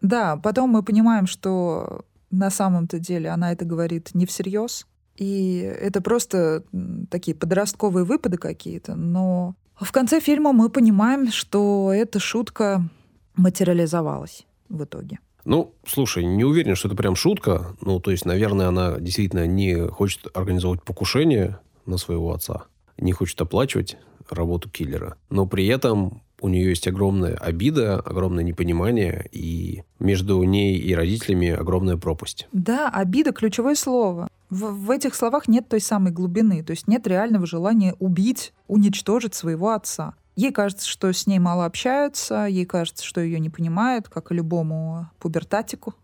Да, 0.00 0.36
потом 0.36 0.70
мы 0.70 0.82
понимаем, 0.82 1.26
что 1.26 2.04
на 2.30 2.50
самом-то 2.50 2.98
деле 2.98 3.28
она 3.28 3.52
это 3.52 3.64
говорит 3.64 4.10
не 4.14 4.26
всерьез, 4.26 4.86
и 5.16 5.58
это 5.58 6.00
просто 6.00 6.64
такие 7.10 7.36
подростковые 7.36 8.04
выпады 8.04 8.38
какие-то. 8.38 8.94
Но 8.94 9.54
в 9.74 9.92
конце 9.92 10.20
фильма 10.20 10.52
мы 10.52 10.68
понимаем, 10.68 11.30
что 11.30 11.92
эта 11.92 12.18
шутка 12.18 12.88
материализовалась 13.36 14.46
в 14.68 14.84
итоге. 14.84 15.18
Ну, 15.44 15.74
слушай, 15.86 16.24
не 16.24 16.44
уверен, 16.44 16.76
что 16.76 16.88
это 16.88 16.96
прям 16.96 17.16
шутка. 17.16 17.76
Ну, 17.80 17.98
то 17.98 18.10
есть, 18.10 18.24
наверное, 18.24 18.68
она 18.68 18.98
действительно 18.98 19.46
не 19.46 19.88
хочет 19.88 20.28
организовывать 20.34 20.84
покушение 20.84 21.58
на 21.84 21.98
своего 21.98 22.32
отца, 22.32 22.64
не 22.96 23.12
хочет 23.12 23.40
оплачивать 23.40 23.96
работу 24.30 24.70
киллера. 24.70 25.16
Но 25.30 25.46
при 25.46 25.66
этом 25.66 26.22
у 26.40 26.48
нее 26.48 26.70
есть 26.70 26.86
огромная 26.88 27.34
обида, 27.34 28.00
огромное 28.00 28.44
непонимание, 28.44 29.28
и 29.32 29.82
между 29.98 30.42
ней 30.42 30.76
и 30.76 30.94
родителями 30.94 31.50
огромная 31.50 31.96
пропасть. 31.96 32.48
Да, 32.52 32.88
обида– 32.88 33.32
ключевое 33.32 33.74
слово. 33.74 34.28
В, 34.52 34.84
в 34.84 34.90
этих 34.90 35.14
словах 35.14 35.48
нет 35.48 35.70
той 35.70 35.80
самой 35.80 36.12
глубины, 36.12 36.62
то 36.62 36.72
есть 36.72 36.86
нет 36.86 37.06
реального 37.06 37.46
желания 37.46 37.96
убить, 38.00 38.52
уничтожить 38.68 39.34
своего 39.34 39.70
отца. 39.70 40.12
Ей 40.36 40.52
кажется, 40.52 40.86
что 40.86 41.10
с 41.10 41.26
ней 41.26 41.38
мало 41.38 41.64
общаются, 41.64 42.44
ей 42.44 42.66
кажется, 42.66 43.02
что 43.02 43.22
ее 43.22 43.40
не 43.40 43.48
понимают, 43.48 44.10
как 44.10 44.30
и 44.30 44.34
любому 44.34 45.08
пубертатику. 45.20 45.94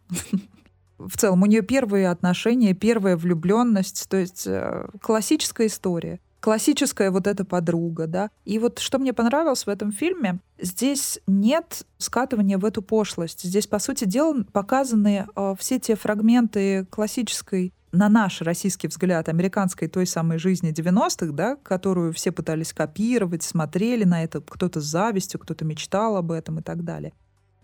В 0.98 1.18
целом, 1.18 1.42
у 1.42 1.46
нее 1.46 1.60
первые 1.60 2.08
отношения, 2.08 2.72
первая 2.72 3.18
влюбленность, 3.18 4.08
то 4.08 4.16
есть 4.16 4.46
э, 4.46 4.88
классическая 5.02 5.66
история 5.66 6.18
классическая 6.40 7.10
вот 7.10 7.26
эта 7.26 7.44
подруга, 7.44 8.06
да. 8.06 8.30
И 8.44 8.60
вот 8.60 8.78
что 8.78 8.98
мне 8.98 9.12
понравилось 9.12 9.66
в 9.66 9.68
этом 9.68 9.90
фильме, 9.90 10.38
здесь 10.58 11.18
нет 11.26 11.84
скатывания 11.98 12.58
в 12.58 12.64
эту 12.64 12.80
пошлость. 12.80 13.42
Здесь, 13.42 13.66
по 13.66 13.80
сути 13.80 14.04
дела, 14.04 14.44
показаны 14.52 15.26
э, 15.34 15.54
все 15.58 15.80
те 15.80 15.96
фрагменты 15.96 16.86
классической 16.90 17.72
на 17.92 18.08
наш 18.08 18.42
российский 18.42 18.88
взгляд 18.88 19.28
американской 19.28 19.88
той 19.88 20.06
самой 20.06 20.38
жизни 20.38 20.72
90-х, 20.72 21.32
да, 21.32 21.56
которую 21.56 22.12
все 22.12 22.32
пытались 22.32 22.72
копировать, 22.72 23.42
смотрели 23.42 24.04
на 24.04 24.22
это, 24.22 24.40
кто-то 24.40 24.80
с 24.80 24.84
завистью, 24.84 25.40
кто-то 25.40 25.64
мечтал 25.64 26.16
об 26.16 26.32
этом 26.32 26.58
и 26.58 26.62
так 26.62 26.84
далее. 26.84 27.12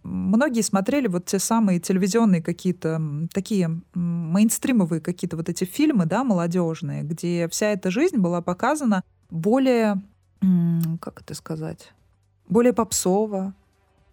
Многие 0.03 0.61
смотрели 0.61 1.07
вот 1.07 1.25
те 1.25 1.39
самые 1.39 1.81
телевизионные 1.81 2.43
какие-то 2.43 3.01
такие 3.33 3.81
мейнстримовые 3.95 5.01
какие-то 5.01 5.37
вот 5.37 5.49
эти 5.49 5.65
фильмы, 5.65 6.05
да, 6.05 6.25
молодежные, 6.25 7.03
где 7.03 7.49
вся 7.49 7.69
эта 7.69 7.91
жизнь 7.91 8.19
была 8.19 8.43
показана 8.43 9.03
более, 9.31 10.03
как 11.01 11.23
это 11.23 11.35
сказать, 11.35 11.93
более 12.49 12.75
попсово, 12.75 13.55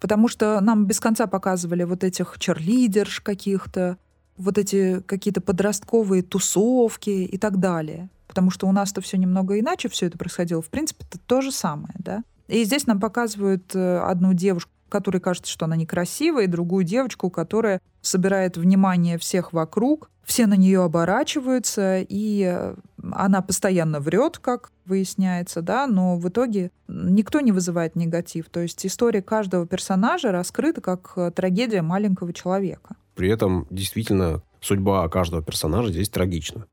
потому 0.00 0.28
что 0.28 0.60
нам 0.62 0.86
без 0.86 0.98
конца 0.98 1.26
показывали 1.26 1.84
вот 1.84 2.04
этих 2.04 2.36
черлидерш 2.38 3.20
каких-то, 3.20 3.98
вот 4.42 4.58
эти 4.58 5.00
какие-то 5.00 5.40
подростковые 5.40 6.22
тусовки 6.22 7.10
и 7.10 7.38
так 7.38 7.58
далее. 7.58 8.08
Потому 8.26 8.50
что 8.50 8.66
у 8.66 8.72
нас-то 8.72 9.00
все 9.00 9.18
немного 9.18 9.58
иначе 9.58 9.88
все 9.88 10.06
это 10.06 10.18
происходило. 10.18 10.62
В 10.62 10.68
принципе, 10.68 11.04
это 11.08 11.18
то 11.18 11.40
же 11.40 11.52
самое, 11.52 11.94
да. 11.98 12.22
И 12.48 12.64
здесь 12.64 12.86
нам 12.86 13.00
показывают 13.00 13.74
э, 13.74 13.98
одну 13.98 14.32
девушку, 14.34 14.70
которой 14.88 15.20
кажется, 15.20 15.50
что 15.50 15.64
она 15.64 15.76
некрасивая, 15.76 16.44
и 16.44 16.48
другую 16.48 16.84
девочку, 16.84 17.30
которая 17.30 17.80
собирает 18.02 18.56
внимание 18.56 19.16
всех 19.18 19.52
вокруг, 19.52 20.10
все 20.24 20.46
на 20.46 20.54
нее 20.54 20.82
оборачиваются, 20.82 22.00
и 22.00 22.44
э, 22.44 22.74
она 23.12 23.42
постоянно 23.42 24.00
врет, 24.00 24.38
как 24.38 24.70
выясняется, 24.84 25.62
да, 25.62 25.86
но 25.86 26.16
в 26.16 26.28
итоге 26.28 26.70
никто 26.88 27.40
не 27.40 27.52
вызывает 27.52 27.96
негатив. 27.96 28.48
То 28.50 28.60
есть 28.60 28.84
история 28.86 29.22
каждого 29.22 29.66
персонажа 29.66 30.30
раскрыта 30.30 30.80
как 30.80 31.12
э, 31.16 31.30
трагедия 31.32 31.82
маленького 31.82 32.32
человека. 32.32 32.96
При 33.14 33.28
этом 33.28 33.66
действительно 33.70 34.42
судьба 34.60 35.08
каждого 35.08 35.42
персонажа 35.42 35.90
здесь 35.90 36.08
трагична. 36.08 36.66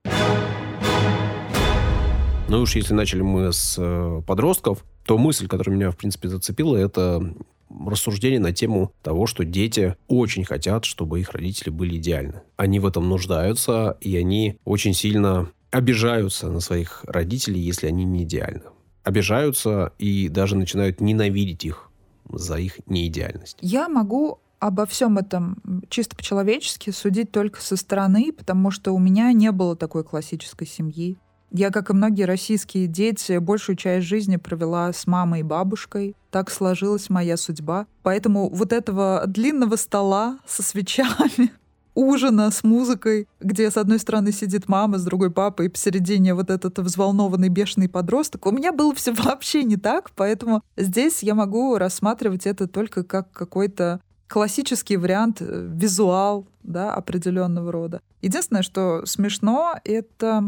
Ну 2.48 2.62
уж 2.62 2.76
если 2.76 2.94
начали 2.94 3.22
мы 3.22 3.54
с 3.54 3.76
э, 3.78 4.22
подростков, 4.26 4.84
то 5.06 5.18
мысль, 5.18 5.48
которая 5.48 5.76
меня, 5.76 5.92
в 5.92 5.98
принципе, 5.98 6.30
зацепила, 6.30 6.76
это 6.76 7.34
рассуждение 7.70 8.40
на 8.40 8.52
тему 8.52 8.92
того, 9.04 9.28
что 9.28 9.46
дети 9.46 9.96
очень 10.08 10.44
хотят, 10.44 10.86
чтобы 10.86 11.20
их 11.20 11.32
родители 11.32 11.70
были 11.70 11.98
идеальны. 11.98 12.42
Они 12.58 12.80
в 12.80 12.88
этом 12.88 13.08
нуждаются, 13.08 13.98
и 14.02 14.18
они 14.18 14.58
очень 14.66 14.94
сильно 14.94 15.52
обижаются 15.72 16.50
на 16.50 16.60
своих 16.60 17.04
родителей, 17.06 17.62
если 17.62 17.88
они 17.88 18.04
не 18.04 18.24
идеальны. 18.24 18.64
Обижаются 19.04 19.94
и 20.00 20.28
даже 20.28 20.56
начинают 20.56 21.02
ненавидеть 21.02 21.66
их 21.66 21.90
за 22.32 22.58
их 22.58 22.80
неидеальность. 22.88 23.58
Я 23.62 23.88
могу 23.90 24.40
обо 24.60 24.86
всем 24.86 25.18
этом 25.18 25.84
чисто 25.90 26.16
по-человечески 26.16 26.92
судить 26.92 27.32
только 27.32 27.62
со 27.62 27.76
стороны, 27.76 28.32
потому 28.32 28.72
что 28.72 28.92
у 28.92 29.00
меня 29.00 29.32
не 29.34 29.52
было 29.52 29.76
такой 29.76 30.04
классической 30.04 30.68
семьи. 30.68 31.18
Я, 31.52 31.72
как 31.72 31.90
и 31.90 31.94
многие 31.94 32.24
российские 32.24 32.86
дети, 32.86 33.40
большую 33.40 33.76
часть 33.76 34.06
жизни 34.06 34.36
провела 34.36 34.94
с 34.94 35.08
мамой 35.08 35.40
и 35.40 35.44
бабушкой. 35.44 36.16
Так 36.30 36.52
сложилась 36.52 37.10
моя 37.10 37.38
судьба. 37.38 37.88
Поэтому 38.04 38.50
вот 38.50 38.72
этого 38.72 39.24
длинного 39.26 39.76
стола 39.76 40.38
со 40.46 40.62
свечами 40.62 41.52
ужина 41.96 42.52
с 42.52 42.64
музыкой, 42.64 43.28
где 43.40 43.72
с 43.72 43.78
одной 43.78 43.98
стороны 43.98 44.32
сидит 44.32 44.68
мама, 44.68 45.00
с 45.00 45.04
другой 45.04 45.32
папа, 45.32 45.64
и 45.64 45.70
посередине 45.70 46.36
вот 46.36 46.52
этот 46.52 46.78
взволнованный 46.78 47.50
бешеный 47.50 47.90
подросток. 47.90 48.46
У 48.46 48.52
меня 48.52 48.72
было 48.72 48.94
все 48.94 49.12
вообще 49.18 49.64
не 49.64 49.76
так, 49.76 50.12
поэтому 50.16 50.62
здесь 50.78 51.24
я 51.24 51.34
могу 51.34 51.78
рассматривать 51.78 52.46
это 52.46 52.68
только 52.68 53.04
как 53.04 53.32
какой-то 53.32 54.02
классический 54.30 54.96
вариант, 54.96 55.42
э, 55.42 55.68
визуал, 55.74 56.48
да, 56.64 56.94
определенного 56.94 57.72
рода. 57.72 58.02
Единственное, 58.22 58.62
что 58.62 59.06
смешно, 59.06 59.76
это 59.84 60.44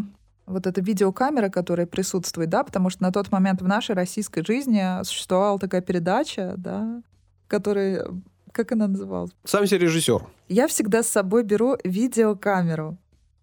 вот 0.45 0.67
эта 0.67 0.81
видеокамера, 0.81 1.49
которая 1.49 1.87
присутствует, 1.87 2.49
да, 2.49 2.63
потому 2.63 2.89
что 2.89 3.03
на 3.03 3.11
тот 3.11 3.31
момент 3.31 3.61
в 3.61 3.67
нашей 3.67 3.95
российской 3.95 4.45
жизни 4.45 5.03
существовала 5.03 5.59
такая 5.59 5.81
передача, 5.81 6.53
да, 6.57 7.01
которая 7.47 8.07
как 8.51 8.73
она 8.73 8.87
называлась? 8.87 9.31
Сам 9.45 9.65
себе 9.65 9.79
режиссер. 9.79 10.25
Я 10.49 10.67
всегда 10.67 11.03
с 11.03 11.07
собой 11.07 11.43
беру 11.43 11.77
видеокамеру. 11.85 12.97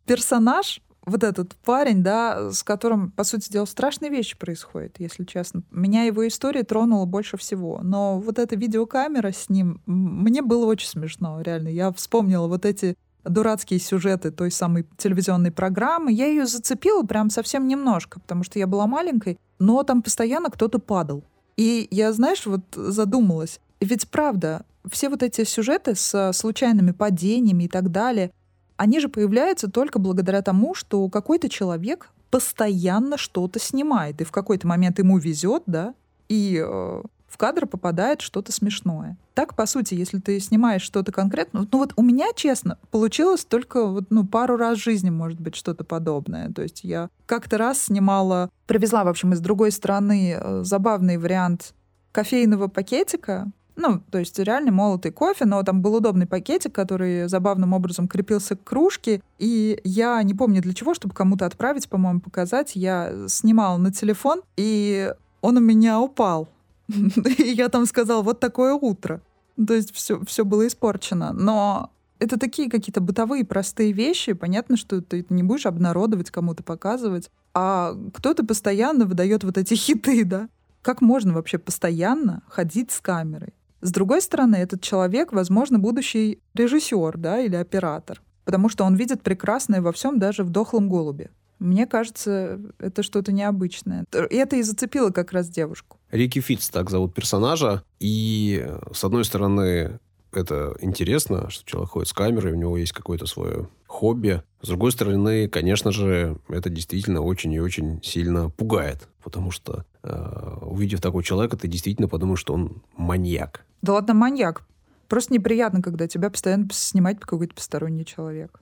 Персонаж, 0.04 0.82
вот 1.04 1.24
этот 1.24 1.56
парень, 1.56 2.02
да, 2.02 2.50
с 2.52 2.62
которым, 2.62 3.10
по 3.10 3.24
сути 3.24 3.50
дела, 3.50 3.64
страшные 3.64 4.10
вещи 4.10 4.36
происходят, 4.36 4.96
если 4.98 5.24
честно. 5.24 5.62
Меня 5.70 6.04
его 6.04 6.26
история 6.28 6.64
тронула 6.64 7.06
больше 7.06 7.36
всего. 7.36 7.80
Но 7.82 8.20
вот 8.20 8.38
эта 8.38 8.56
видеокамера 8.56 9.32
с 9.32 9.48
ним, 9.48 9.80
мне 9.86 10.42
было 10.42 10.66
очень 10.66 10.88
смешно, 10.88 11.40
реально. 11.40 11.68
Я 11.68 11.92
вспомнила 11.92 12.46
вот 12.46 12.66
эти 12.66 12.96
дурацкие 13.24 13.80
сюжеты 13.80 14.30
той 14.30 14.50
самой 14.50 14.86
телевизионной 14.96 15.50
программы. 15.50 16.12
Я 16.12 16.26
ее 16.26 16.46
зацепила 16.46 17.02
прям 17.02 17.30
совсем 17.30 17.66
немножко, 17.66 18.20
потому 18.20 18.42
что 18.42 18.58
я 18.58 18.66
была 18.66 18.86
маленькой, 18.86 19.38
но 19.58 19.82
там 19.82 20.02
постоянно 20.02 20.50
кто-то 20.50 20.78
падал. 20.78 21.24
И 21.56 21.88
я, 21.90 22.12
знаешь, 22.12 22.46
вот 22.46 22.62
задумалась. 22.74 23.60
Ведь 23.80 24.08
правда, 24.08 24.64
все 24.90 25.08
вот 25.08 25.22
эти 25.22 25.44
сюжеты 25.44 25.94
с 25.94 26.32
случайными 26.32 26.92
падениями 26.92 27.64
и 27.64 27.68
так 27.68 27.90
далее, 27.90 28.30
они 28.78 29.00
же 29.00 29.08
появляются 29.08 29.70
только 29.70 29.98
благодаря 29.98 30.40
тому, 30.40 30.74
что 30.74 31.06
какой-то 31.10 31.50
человек 31.50 32.10
постоянно 32.30 33.18
что-то 33.18 33.58
снимает, 33.58 34.20
и 34.20 34.24
в 34.24 34.32
какой-то 34.32 34.66
момент 34.66 34.98
ему 34.98 35.18
везет, 35.18 35.64
да, 35.66 35.94
и 36.28 36.62
э, 36.64 37.02
в 37.26 37.36
кадр 37.36 37.66
попадает 37.66 38.20
что-то 38.20 38.52
смешное. 38.52 39.16
Так, 39.34 39.54
по 39.54 39.66
сути, 39.66 39.94
если 39.94 40.18
ты 40.18 40.38
снимаешь 40.40 40.82
что-то 40.82 41.10
конкретно, 41.10 41.66
ну 41.70 41.78
вот 41.78 41.92
у 41.96 42.02
меня, 42.02 42.28
честно, 42.36 42.78
получилось 42.90 43.44
только 43.44 43.84
вот, 43.86 44.04
ну, 44.10 44.26
пару 44.26 44.56
раз 44.56 44.78
в 44.78 44.82
жизни, 44.82 45.10
может 45.10 45.40
быть, 45.40 45.56
что-то 45.56 45.84
подобное. 45.84 46.50
То 46.52 46.62
есть 46.62 46.84
я 46.84 47.08
как-то 47.26 47.58
раз 47.58 47.82
снимала, 47.82 48.50
привезла, 48.66 49.04
в 49.04 49.08
общем, 49.08 49.32
из 49.32 49.40
другой 49.40 49.72
страны 49.72 50.36
э, 50.38 50.62
забавный 50.62 51.18
вариант 51.18 51.74
кофейного 52.12 52.68
пакетика, 52.68 53.50
ну, 53.78 54.02
то 54.10 54.18
есть 54.18 54.38
реально 54.38 54.72
молотый 54.72 55.12
кофе, 55.12 55.44
но 55.44 55.62
там 55.62 55.82
был 55.82 55.94
удобный 55.94 56.26
пакетик, 56.26 56.74
который 56.74 57.28
забавным 57.28 57.72
образом 57.72 58.08
крепился 58.08 58.56
к 58.56 58.64
кружке. 58.64 59.22
И 59.38 59.80
я 59.84 60.20
не 60.24 60.34
помню 60.34 60.60
для 60.60 60.74
чего, 60.74 60.94
чтобы 60.94 61.14
кому-то 61.14 61.46
отправить, 61.46 61.88
по-моему, 61.88 62.20
показать. 62.20 62.72
Я 62.74 63.12
снимала 63.28 63.78
на 63.78 63.92
телефон, 63.92 64.42
и 64.56 65.14
он 65.40 65.56
у 65.56 65.60
меня 65.60 66.00
упал. 66.00 66.48
И 66.88 67.42
я 67.42 67.68
там 67.68 67.86
сказала, 67.86 68.22
вот 68.22 68.40
такое 68.40 68.74
утро. 68.74 69.20
То 69.64 69.74
есть 69.74 69.94
все, 69.94 70.20
все 70.24 70.44
было 70.44 70.66
испорчено. 70.66 71.32
Но 71.32 71.90
это 72.18 72.38
такие 72.38 72.68
какие-то 72.68 73.00
бытовые 73.00 73.44
простые 73.44 73.92
вещи. 73.92 74.32
Понятно, 74.32 74.76
что 74.76 75.00
ты 75.00 75.24
не 75.28 75.42
будешь 75.42 75.66
обнародовать, 75.66 76.30
кому-то 76.30 76.62
показывать. 76.62 77.30
А 77.54 77.94
кто-то 78.14 78.44
постоянно 78.44 79.04
выдает 79.04 79.44
вот 79.44 79.56
эти 79.56 79.74
хиты, 79.74 80.24
да? 80.24 80.48
Как 80.82 81.00
можно 81.00 81.34
вообще 81.34 81.58
постоянно 81.58 82.42
ходить 82.48 82.90
с 82.90 83.00
камерой? 83.00 83.52
С 83.80 83.92
другой 83.92 84.22
стороны, 84.22 84.56
этот 84.56 84.82
человек, 84.82 85.32
возможно, 85.32 85.78
будущий 85.78 86.40
режиссер, 86.54 87.16
да, 87.16 87.40
или 87.40 87.56
оператор, 87.56 88.20
потому 88.44 88.68
что 88.68 88.84
он 88.84 88.96
видит 88.96 89.22
прекрасное 89.22 89.80
во 89.80 89.92
всем, 89.92 90.18
даже 90.18 90.42
в 90.42 90.50
дохлом 90.50 90.88
голубе. 90.88 91.30
Мне 91.58 91.86
кажется, 91.86 92.60
это 92.78 93.02
что-то 93.02 93.32
необычное. 93.32 94.04
И 94.30 94.36
это 94.36 94.56
и 94.56 94.62
зацепило 94.62 95.10
как 95.10 95.32
раз 95.32 95.48
девушку. 95.48 95.98
Рики 96.10 96.40
Фитц 96.40 96.68
так 96.68 96.88
зовут 96.88 97.14
персонажа. 97.14 97.82
И, 97.98 98.64
с 98.92 99.02
одной 99.02 99.24
стороны, 99.24 99.98
это 100.32 100.76
интересно, 100.80 101.50
что 101.50 101.64
человек 101.64 101.90
ходит 101.90 102.08
с 102.08 102.12
камерой, 102.12 102.52
у 102.52 102.56
него 102.56 102.76
есть 102.76 102.92
какое-то 102.92 103.26
свое 103.26 103.68
хобби. 103.86 104.42
С 104.62 104.68
другой 104.68 104.92
стороны, 104.92 105.48
конечно 105.48 105.90
же, 105.90 106.38
это 106.48 106.70
действительно 106.70 107.22
очень 107.22 107.52
и 107.52 107.60
очень 107.60 108.02
сильно 108.02 108.50
пугает, 108.50 109.08
потому 109.22 109.50
что, 109.50 109.84
э, 110.02 110.58
увидев 110.62 111.00
такого 111.00 111.22
человека, 111.22 111.56
ты 111.56 111.68
действительно 111.68 112.08
подумаешь, 112.08 112.40
что 112.40 112.54
он 112.54 112.82
маньяк. 112.96 113.64
Да 113.82 113.94
ладно, 113.94 114.14
маньяк. 114.14 114.62
Просто 115.08 115.32
неприятно, 115.32 115.80
когда 115.82 116.06
тебя 116.06 116.30
постоянно 116.30 116.68
снимает 116.72 117.20
какой-то 117.20 117.54
посторонний 117.54 118.04
человек. 118.04 118.60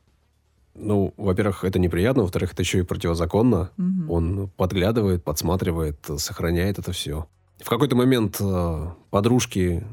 Ну, 0.74 1.14
во-первых, 1.16 1.64
это 1.64 1.78
неприятно, 1.78 2.22
во-вторых, 2.22 2.52
это 2.52 2.62
еще 2.62 2.80
и 2.80 2.82
противозаконно. 2.82 3.70
Угу. 3.78 4.12
Он 4.12 4.50
подглядывает, 4.56 5.24
подсматривает, 5.24 5.98
сохраняет 6.18 6.78
это 6.78 6.92
все. 6.92 7.26
В 7.58 7.68
какой-то 7.68 7.96
момент 7.96 8.36
э, 8.40 8.86
подружки 9.10 9.84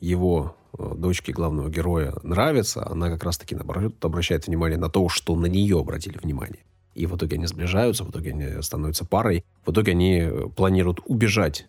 его 0.00 0.56
э, 0.76 0.94
дочки 0.96 1.30
главного 1.30 1.70
героя 1.70 2.14
нравится, 2.24 2.86
она 2.86 3.08
как 3.08 3.22
раз-таки, 3.22 3.54
наоборот, 3.54 4.04
обращает 4.04 4.46
внимание 4.46 4.78
на 4.78 4.90
то, 4.90 5.08
что 5.08 5.36
на 5.36 5.46
нее 5.46 5.78
обратили 5.78 6.18
внимание. 6.18 6.64
И 6.94 7.06
в 7.06 7.16
итоге 7.16 7.36
они 7.36 7.46
сближаются, 7.46 8.04
в 8.04 8.10
итоге 8.10 8.30
они 8.30 8.62
становятся 8.62 9.04
парой. 9.04 9.44
В 9.64 9.70
итоге 9.70 9.92
они 9.92 10.28
планируют 10.56 11.00
убежать 11.06 11.66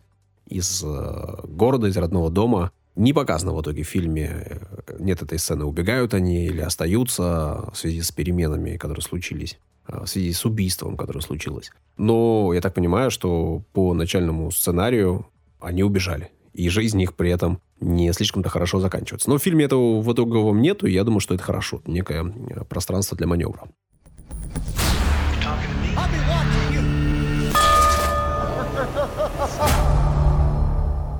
из 0.47 0.83
э, 0.83 1.37
города, 1.43 1.87
из 1.87 1.97
родного 1.97 2.31
дома, 2.31 2.71
не 2.95 3.13
показано 3.13 3.53
в 3.53 3.61
итоге 3.61 3.83
в 3.83 3.87
фильме. 3.87 4.59
Нет 4.99 5.21
этой 5.21 5.37
сцены. 5.39 5.65
Убегают 5.65 6.13
они 6.13 6.45
или 6.45 6.61
остаются 6.61 7.69
в 7.71 7.75
связи 7.75 8.01
с 8.01 8.11
переменами, 8.11 8.77
которые 8.77 9.03
случились 9.03 9.59
в 9.87 10.07
связи 10.07 10.33
с 10.33 10.45
убийством, 10.45 10.97
которое 10.97 11.21
случилось. 11.21 11.71
Но 11.97 12.51
я 12.53 12.61
так 12.61 12.73
понимаю, 12.73 13.11
что 13.11 13.61
по 13.73 13.93
начальному 13.93 14.51
сценарию 14.51 15.27
они 15.59 15.83
убежали. 15.83 16.31
И 16.53 16.69
жизнь 16.69 17.01
их 17.01 17.15
при 17.15 17.29
этом 17.31 17.59
не 17.79 18.11
слишком-то 18.13 18.49
хорошо 18.49 18.79
заканчивается. 18.79 19.29
Но 19.29 19.37
в 19.37 19.43
фильме 19.43 19.65
этого 19.65 20.01
в 20.01 20.13
итоговом 20.13 20.61
нету, 20.61 20.87
и 20.87 20.93
я 20.93 21.03
думаю, 21.03 21.19
что 21.19 21.35
это 21.35 21.43
хорошо. 21.43 21.81
Некое 21.85 22.23
пространство 22.69 23.17
для 23.17 23.27
маневра. 23.27 23.67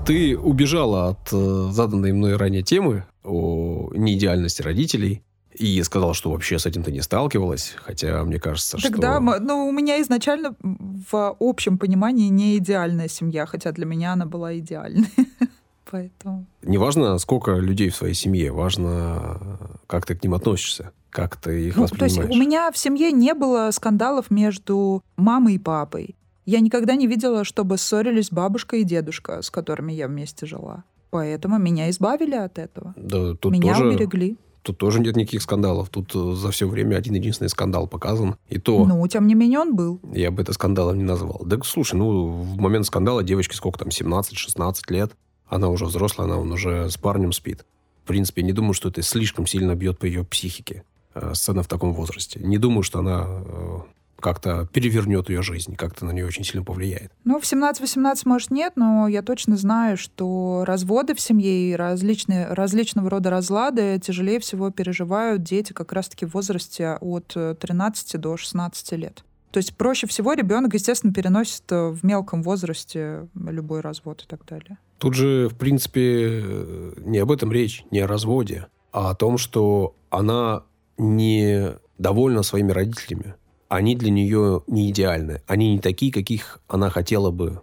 Ты 0.05 0.37
убежала 0.37 1.09
от 1.09 1.29
э, 1.31 1.67
заданной 1.71 2.13
мной 2.13 2.35
ранее 2.35 2.61
темы 2.61 3.05
о 3.23 3.89
неидеальности 3.95 4.61
родителей 4.61 5.23
и 5.51 5.81
сказала, 5.83 6.13
что 6.13 6.31
вообще 6.31 6.59
с 6.59 6.65
этим 6.65 6.83
ты 6.83 6.91
не 6.91 7.01
сталкивалась, 7.01 7.73
хотя 7.77 8.23
мне 8.23 8.39
кажется, 8.39 8.77
Тогда, 8.77 9.15
что... 9.19 9.39
ну, 9.39 9.67
у 9.67 9.71
меня 9.71 10.01
изначально 10.01 10.55
в 10.61 11.35
общем 11.39 11.77
понимании 11.77 12.29
не 12.29 12.57
идеальная 12.57 13.07
семья, 13.07 13.45
хотя 13.45 13.71
для 13.71 13.85
меня 13.85 14.13
она 14.13 14.25
была 14.25 14.57
идеальной. 14.57 15.09
Поэтому... 15.89 16.45
Не 16.61 16.77
важно, 16.77 17.17
сколько 17.19 17.53
людей 17.53 17.89
в 17.89 17.95
своей 17.95 18.15
семье, 18.15 18.51
важно, 18.51 19.59
как 19.87 20.05
ты 20.05 20.15
к 20.15 20.23
ним 20.23 20.33
относишься, 20.33 20.91
как 21.09 21.37
ты 21.37 21.67
их 21.67 21.77
ну, 21.77 21.83
воспринимаешь. 21.83 22.15
То 22.15 22.21
есть 22.21 22.35
у 22.35 22.39
меня 22.39 22.71
в 22.71 22.77
семье 22.77 23.11
не 23.11 23.33
было 23.33 23.69
скандалов 23.71 24.29
между 24.29 25.03
мамой 25.15 25.55
и 25.55 25.59
папой. 25.59 26.15
Я 26.45 26.59
никогда 26.59 26.95
не 26.95 27.07
видела, 27.07 27.43
чтобы 27.43 27.77
ссорились 27.77 28.29
бабушка 28.31 28.77
и 28.77 28.83
дедушка, 28.83 29.41
с 29.41 29.49
которыми 29.49 29.93
я 29.93 30.07
вместе 30.07 30.45
жила. 30.45 30.83
Поэтому 31.09 31.57
меня 31.57 31.89
избавили 31.89 32.35
от 32.35 32.59
этого. 32.59 32.93
Да, 32.97 33.35
тут 33.35 33.51
меня 33.51 33.73
тоже, 33.73 33.87
уберегли. 33.87 34.37
Тут 34.61 34.77
тоже 34.77 34.99
нет 34.99 35.15
никаких 35.15 35.41
скандалов. 35.41 35.89
Тут 35.89 36.13
э, 36.15 36.33
за 36.35 36.51
все 36.51 36.67
время 36.67 36.97
один 36.97 37.13
единственный 37.13 37.49
скандал 37.49 37.87
показан. 37.87 38.35
И 38.49 38.59
то... 38.59 38.85
Ну, 38.85 39.07
тем 39.07 39.27
не 39.27 39.35
менее, 39.35 39.59
он 39.59 39.75
был. 39.75 39.99
Я 40.11 40.31
бы 40.31 40.41
это 40.41 40.53
скандалом 40.53 40.97
не 40.97 41.03
назвал. 41.03 41.41
Да, 41.45 41.57
слушай, 41.63 41.95
ну, 41.95 42.27
в 42.27 42.57
момент 42.57 42.85
скандала 42.85 43.23
девочке 43.23 43.55
сколько 43.55 43.79
там, 43.79 43.89
17-16 43.89 44.75
лет. 44.89 45.11
Она 45.47 45.69
уже 45.69 45.85
взрослая, 45.85 46.25
она 46.27 46.37
он 46.37 46.51
уже 46.51 46.89
с 46.89 46.97
парнем 46.97 47.31
спит. 47.31 47.65
В 48.03 48.07
принципе, 48.07 48.43
не 48.43 48.53
думаю, 48.53 48.73
что 48.73 48.89
это 48.89 49.01
слишком 49.01 49.47
сильно 49.47 49.75
бьет 49.75 49.99
по 49.99 50.05
ее 50.05 50.23
психике. 50.23 50.83
Э, 51.13 51.33
сцена 51.33 51.63
в 51.63 51.67
таком 51.67 51.93
возрасте. 51.93 52.39
Не 52.43 52.57
думаю, 52.57 52.83
что 52.83 52.99
она 52.99 53.25
э, 53.25 53.77
как-то 54.19 54.67
перевернет 54.71 55.29
ее 55.29 55.41
жизнь, 55.41 55.75
как-то 55.75 56.05
на 56.05 56.11
нее 56.11 56.25
очень 56.25 56.43
сильно 56.43 56.63
повлияет. 56.63 57.11
Ну, 57.23 57.39
в 57.39 57.43
17-18, 57.43 58.21
может, 58.25 58.51
нет, 58.51 58.73
но 58.75 59.07
я 59.07 59.21
точно 59.21 59.57
знаю, 59.57 59.97
что 59.97 60.63
разводы 60.65 61.15
в 61.15 61.19
семье 61.19 61.71
и 61.71 61.75
различные, 61.75 62.47
различного 62.47 63.09
рода 63.09 63.29
разлады 63.29 63.99
тяжелее 63.99 64.39
всего 64.39 64.71
переживают 64.71 65.43
дети 65.43 65.73
как 65.73 65.91
раз-таки 65.93 66.25
в 66.25 66.33
возрасте 66.33 66.97
от 67.01 67.27
13 67.27 68.19
до 68.19 68.37
16 68.37 68.91
лет. 68.93 69.23
То 69.55 69.59
есть 69.59 69.77
проще 69.77 70.05
всего 70.05 70.33
ребенок, 70.33 70.73
естественно, 70.73 71.13
переносит 71.13 71.63
э, 71.71 71.87
в 71.87 72.03
мелком 72.03 72.43
возрасте 72.43 73.29
любой 73.35 73.79
развод 73.79 74.21
и 74.23 74.27
так 74.27 74.45
далее. 74.45 74.77
Тут 74.97 75.13
же, 75.13 75.47
в 75.47 75.55
принципе, 75.55 76.41
э, 76.43 76.93
не 76.97 77.19
об 77.19 77.31
этом 77.31 77.53
речь, 77.53 77.85
не 77.89 77.99
о 77.99 78.07
разводе, 78.07 78.67
а 78.91 79.11
о 79.11 79.15
том, 79.15 79.37
что 79.37 79.95
она 80.09 80.63
не 80.97 81.71
довольна 81.97 82.43
своими 82.43 82.73
родителями 82.73 83.35
они 83.67 83.95
для 83.95 84.11
нее 84.11 84.63
не 84.67 84.89
идеальны. 84.91 85.41
Они 85.47 85.73
не 85.73 85.79
такие, 85.79 86.11
каких 86.11 86.59
она 86.67 86.89
хотела 86.89 87.31
бы 87.31 87.61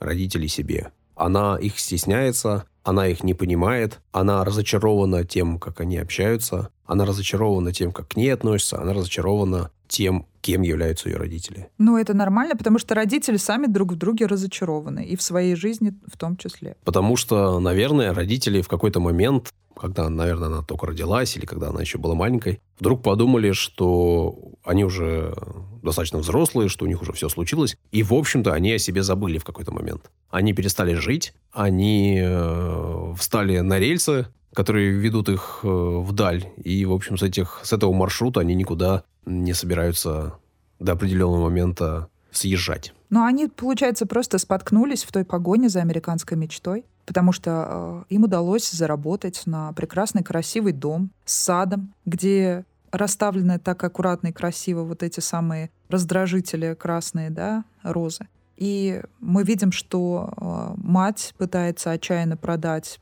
родителей 0.00 0.48
себе. 0.48 0.92
Она 1.16 1.56
их 1.56 1.78
стесняется, 1.78 2.64
она 2.82 3.06
их 3.06 3.24
не 3.24 3.34
понимает, 3.34 4.00
она 4.12 4.44
разочарована 4.44 5.24
тем, 5.24 5.58
как 5.58 5.80
они 5.80 5.96
общаются, 5.96 6.70
она 6.84 7.06
разочарована 7.06 7.72
тем, 7.72 7.92
как 7.92 8.08
к 8.08 8.16
ней 8.16 8.28
относятся, 8.32 8.80
она 8.80 8.92
разочарована 8.92 9.70
тем, 9.88 10.26
кем 10.40 10.62
являются 10.62 11.08
ее 11.08 11.16
родители. 11.16 11.68
Ну, 11.78 11.96
это 11.96 12.14
нормально, 12.14 12.56
потому 12.56 12.78
что 12.78 12.94
родители 12.94 13.36
сами 13.36 13.66
друг 13.66 13.92
в 13.92 13.96
друге 13.96 14.26
разочарованы, 14.26 15.04
и 15.04 15.16
в 15.16 15.22
своей 15.22 15.54
жизни 15.54 15.94
в 16.06 16.18
том 16.18 16.36
числе. 16.36 16.76
Потому 16.84 17.16
что, 17.16 17.58
наверное, 17.60 18.12
родители 18.12 18.60
в 18.60 18.68
какой-то 18.68 19.00
момент, 19.00 19.54
когда, 19.76 20.08
наверное, 20.08 20.48
она 20.48 20.62
только 20.62 20.86
родилась 20.86 21.36
или 21.36 21.46
когда 21.46 21.68
она 21.68 21.80
еще 21.80 21.98
была 21.98 22.14
маленькой, 22.14 22.60
вдруг 22.78 23.02
подумали, 23.02 23.52
что 23.52 24.36
они 24.64 24.84
уже 24.84 25.34
достаточно 25.82 26.18
взрослые, 26.18 26.68
что 26.68 26.84
у 26.84 26.88
них 26.88 27.02
уже 27.02 27.12
все 27.12 27.28
случилось, 27.28 27.76
и, 27.92 28.02
в 28.02 28.14
общем-то, 28.14 28.52
они 28.52 28.72
о 28.72 28.78
себе 28.78 29.02
забыли 29.02 29.38
в 29.38 29.44
какой-то 29.44 29.72
момент. 29.72 30.10
Они 30.30 30.52
перестали 30.52 30.94
жить, 30.94 31.34
они 31.52 32.20
э, 32.22 33.14
встали 33.16 33.58
на 33.60 33.78
рельсы, 33.78 34.26
которые 34.54 34.92
ведут 34.92 35.28
их 35.28 35.60
э, 35.62 35.68
вдаль, 35.68 36.46
и, 36.56 36.84
в 36.84 36.92
общем, 36.92 37.18
с, 37.18 37.22
этих, 37.22 37.60
с 37.62 37.72
этого 37.72 37.92
маршрута 37.92 38.40
они 38.40 38.54
никуда 38.54 39.04
не 39.26 39.52
собираются 39.52 40.34
до 40.78 40.92
определенного 40.92 41.44
момента 41.44 42.08
съезжать. 42.30 42.92
Но 43.14 43.26
они, 43.26 43.46
получается, 43.46 44.06
просто 44.06 44.38
споткнулись 44.38 45.04
в 45.04 45.12
той 45.12 45.24
погоне 45.24 45.68
за 45.68 45.80
американской 45.80 46.36
мечтой, 46.36 46.84
потому 47.06 47.30
что 47.30 48.04
э, 48.08 48.14
им 48.14 48.24
удалось 48.24 48.68
заработать 48.68 49.42
на 49.46 49.72
прекрасный 49.72 50.24
красивый 50.24 50.72
дом 50.72 51.10
с 51.24 51.32
садом, 51.32 51.94
где 52.04 52.64
расставлены 52.90 53.60
так 53.60 53.84
аккуратно 53.84 54.28
и 54.28 54.32
красиво 54.32 54.82
вот 54.82 55.04
эти 55.04 55.20
самые 55.20 55.70
раздражители 55.88 56.74
красные, 56.74 57.30
да, 57.30 57.62
розы. 57.84 58.26
И 58.56 59.00
мы 59.20 59.44
видим, 59.44 59.70
что 59.70 60.34
э, 60.36 60.74
мать 60.82 61.36
пытается 61.38 61.92
отчаянно 61.92 62.36
продать 62.36 62.98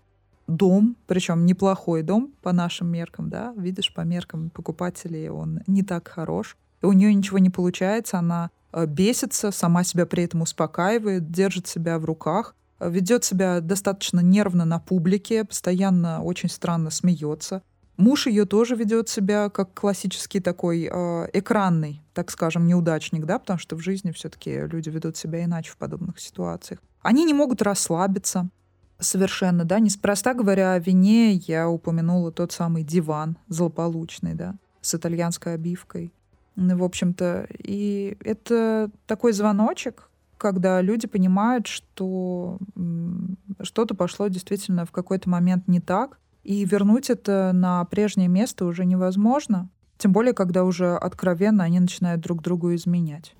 дом, 0.46 0.94
причем 1.06 1.46
неплохой 1.46 2.02
дом 2.02 2.34
по 2.42 2.52
нашим 2.52 2.88
меркам, 2.88 3.30
да, 3.30 3.54
видишь, 3.56 3.94
по 3.94 4.02
меркам 4.02 4.50
покупателей 4.50 5.30
он 5.30 5.62
не 5.66 5.82
так 5.82 6.06
хорош. 6.08 6.58
И 6.82 6.84
у 6.84 6.92
нее 6.92 7.14
ничего 7.14 7.38
не 7.38 7.48
получается, 7.48 8.18
она 8.18 8.50
бесится, 8.86 9.50
сама 9.50 9.84
себя 9.84 10.06
при 10.06 10.24
этом 10.24 10.42
успокаивает, 10.42 11.30
держит 11.30 11.66
себя 11.66 11.98
в 11.98 12.04
руках, 12.04 12.54
э, 12.80 12.90
ведет 12.90 13.24
себя 13.24 13.60
достаточно 13.60 14.20
нервно 14.20 14.64
на 14.64 14.78
публике, 14.78 15.44
постоянно 15.44 16.22
очень 16.22 16.48
странно 16.48 16.90
смеется. 16.90 17.62
Муж 17.96 18.26
ее 18.26 18.46
тоже 18.46 18.74
ведет 18.74 19.08
себя 19.08 19.50
как 19.50 19.74
классический 19.74 20.40
такой 20.40 20.88
э, 20.90 21.28
экранный, 21.34 22.02
так 22.14 22.30
скажем, 22.30 22.66
неудачник, 22.66 23.26
да, 23.26 23.38
потому 23.38 23.58
что 23.58 23.76
в 23.76 23.80
жизни 23.80 24.12
все-таки 24.12 24.66
люди 24.66 24.88
ведут 24.88 25.16
себя 25.16 25.44
иначе 25.44 25.70
в 25.72 25.76
подобных 25.76 26.18
ситуациях. 26.18 26.80
Они 27.02 27.24
не 27.24 27.34
могут 27.34 27.62
расслабиться 27.62 28.48
совершенно, 28.98 29.64
да, 29.64 29.78
неспроста 29.78 30.34
говоря 30.34 30.72
о 30.72 30.78
вине, 30.78 31.32
я 31.32 31.68
упомянула 31.68 32.32
тот 32.32 32.52
самый 32.52 32.82
диван 32.82 33.36
злополучный, 33.48 34.34
да, 34.34 34.54
с 34.80 34.94
итальянской 34.94 35.54
обивкой. 35.54 36.12
Ну, 36.56 36.76
в 36.76 36.84
общем-то, 36.84 37.48
и 37.58 38.16
это 38.22 38.90
такой 39.06 39.32
звоночек, 39.32 40.10
когда 40.36 40.80
люди 40.80 41.06
понимают, 41.06 41.66
что 41.66 42.58
что-то 43.60 43.94
пошло 43.94 44.28
действительно 44.28 44.84
в 44.84 44.90
какой-то 44.90 45.30
момент 45.30 45.68
не 45.68 45.80
так, 45.80 46.18
и 46.42 46.64
вернуть 46.64 47.10
это 47.10 47.52
на 47.54 47.84
прежнее 47.84 48.28
место 48.28 48.64
уже 48.66 48.84
невозможно. 48.84 49.70
Тем 49.98 50.12
более, 50.12 50.34
когда 50.34 50.64
уже 50.64 50.96
откровенно 50.96 51.62
они 51.62 51.78
начинают 51.78 52.20
друг 52.20 52.42
другу 52.42 52.74
изменять. 52.74 53.34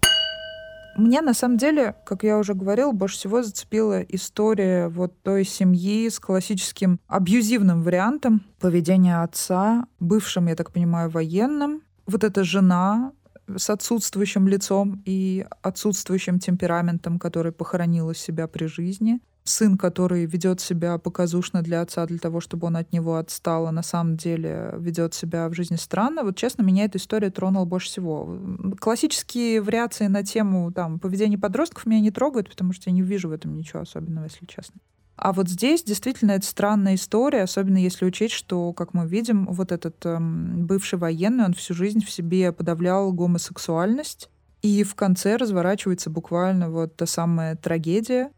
Мне, 0.96 1.22
на 1.22 1.32
самом 1.32 1.56
деле, 1.56 1.96
как 2.04 2.22
я 2.22 2.38
уже 2.38 2.54
говорила, 2.54 2.92
больше 2.92 3.16
всего 3.16 3.42
зацепила 3.42 4.02
история 4.02 4.88
вот 4.88 5.20
той 5.22 5.44
семьи 5.44 6.08
с 6.08 6.20
классическим 6.20 7.00
абьюзивным 7.08 7.82
вариантом 7.82 8.42
поведения 8.60 9.22
отца, 9.22 9.86
бывшим, 10.00 10.48
я 10.48 10.54
так 10.54 10.70
понимаю, 10.70 11.08
военным. 11.08 11.82
Вот 12.06 12.24
эта 12.24 12.44
жена 12.44 13.12
с 13.56 13.70
отсутствующим 13.70 14.48
лицом 14.48 15.02
и 15.04 15.46
отсутствующим 15.62 16.38
темпераментом, 16.38 17.18
который 17.18 17.52
похоронила 17.52 18.14
себя 18.14 18.46
при 18.46 18.66
жизни 18.66 19.20
сын, 19.44 19.76
который 19.76 20.24
ведет 20.26 20.60
себя 20.60 20.98
показушно 20.98 21.62
для 21.62 21.80
отца, 21.80 22.06
для 22.06 22.18
того, 22.18 22.40
чтобы 22.40 22.68
он 22.68 22.76
от 22.76 22.92
него 22.92 23.16
отстал, 23.16 23.66
а 23.66 23.72
на 23.72 23.82
самом 23.82 24.16
деле 24.16 24.74
ведет 24.78 25.14
себя 25.14 25.48
в 25.48 25.54
жизни 25.54 25.76
странно. 25.76 26.22
Вот, 26.22 26.36
честно, 26.36 26.62
меня 26.62 26.84
эта 26.84 26.98
история 26.98 27.30
тронула 27.30 27.64
больше 27.64 27.88
всего. 27.88 28.38
Классические 28.78 29.60
вариации 29.60 30.06
на 30.06 30.22
тему 30.22 30.72
там, 30.72 30.98
поведения 30.98 31.38
подростков 31.38 31.86
меня 31.86 32.00
не 32.00 32.10
трогают, 32.10 32.50
потому 32.50 32.72
что 32.72 32.90
я 32.90 32.94
не 32.94 33.02
вижу 33.02 33.28
в 33.28 33.32
этом 33.32 33.56
ничего 33.56 33.80
особенного, 33.80 34.24
если 34.24 34.46
честно. 34.46 34.80
А 35.16 35.32
вот 35.32 35.48
здесь 35.48 35.84
действительно 35.84 36.32
это 36.32 36.46
странная 36.46 36.94
история, 36.94 37.42
особенно 37.42 37.76
если 37.76 38.04
учесть, 38.04 38.34
что, 38.34 38.72
как 38.72 38.94
мы 38.94 39.06
видим, 39.06 39.46
вот 39.46 39.70
этот 39.70 40.04
эм, 40.06 40.66
бывший 40.66 40.98
военный, 40.98 41.44
он 41.44 41.54
всю 41.54 41.74
жизнь 41.74 42.04
в 42.04 42.10
себе 42.10 42.50
подавлял 42.52 43.12
гомосексуальность, 43.12 44.30
и 44.62 44.84
в 44.84 44.94
конце 44.94 45.36
разворачивается 45.36 46.08
буквально 46.08 46.70
вот 46.70 46.96
та 46.96 47.06
самая 47.06 47.56
трагедия, 47.56 48.30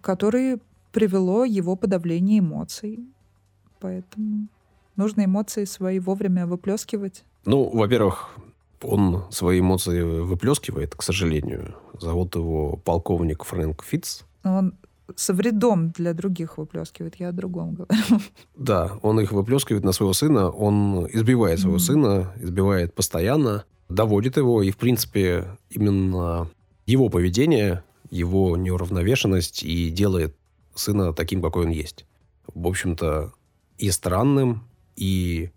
который 0.00 0.60
привело 0.92 1.44
его 1.44 1.76
подавление 1.76 2.38
эмоций. 2.38 3.00
Поэтому 3.80 4.46
нужно 4.96 5.24
эмоции 5.24 5.64
свои 5.64 5.98
вовремя 5.98 6.46
выплескивать. 6.46 7.24
Ну, 7.44 7.68
во-первых, 7.68 8.30
он 8.80 9.24
свои 9.30 9.60
эмоции 9.60 10.02
выплескивает, 10.02 10.94
к 10.94 11.02
сожалению. 11.02 11.74
Зовут 12.00 12.36
его 12.36 12.76
полковник 12.76 13.44
Фрэнк 13.44 13.84
Фитц. 13.84 14.22
Он 14.44 14.74
со 15.16 15.34
вредом 15.34 15.90
для 15.90 16.14
других 16.14 16.58
выплескивает, 16.58 17.16
я 17.16 17.28
о 17.28 17.32
другом 17.32 17.74
говорю. 17.74 17.92
Да, 18.56 18.98
он 19.02 19.20
их 19.20 19.32
выплескивает 19.32 19.84
на 19.84 19.92
своего 19.92 20.12
сына, 20.12 20.50
он 20.50 21.06
избивает 21.12 21.60
своего 21.60 21.76
mm-hmm. 21.76 21.80
сына, 21.80 22.32
избивает 22.40 22.94
постоянно, 22.94 23.64
доводит 23.88 24.36
его, 24.36 24.62
и, 24.62 24.70
в 24.70 24.76
принципе, 24.76 25.58
именно 25.70 26.48
его 26.86 27.08
поведение 27.08 27.84
его 28.10 28.56
неуравновешенность 28.56 29.64
и 29.64 29.90
делает 29.90 30.36
сына 30.74 31.12
таким, 31.12 31.42
какой 31.42 31.64
он 31.64 31.70
есть. 31.70 32.06
В 32.54 32.66
общем-то, 32.66 33.32
и 33.78 33.90
странным, 33.90 34.68
и 34.94 35.50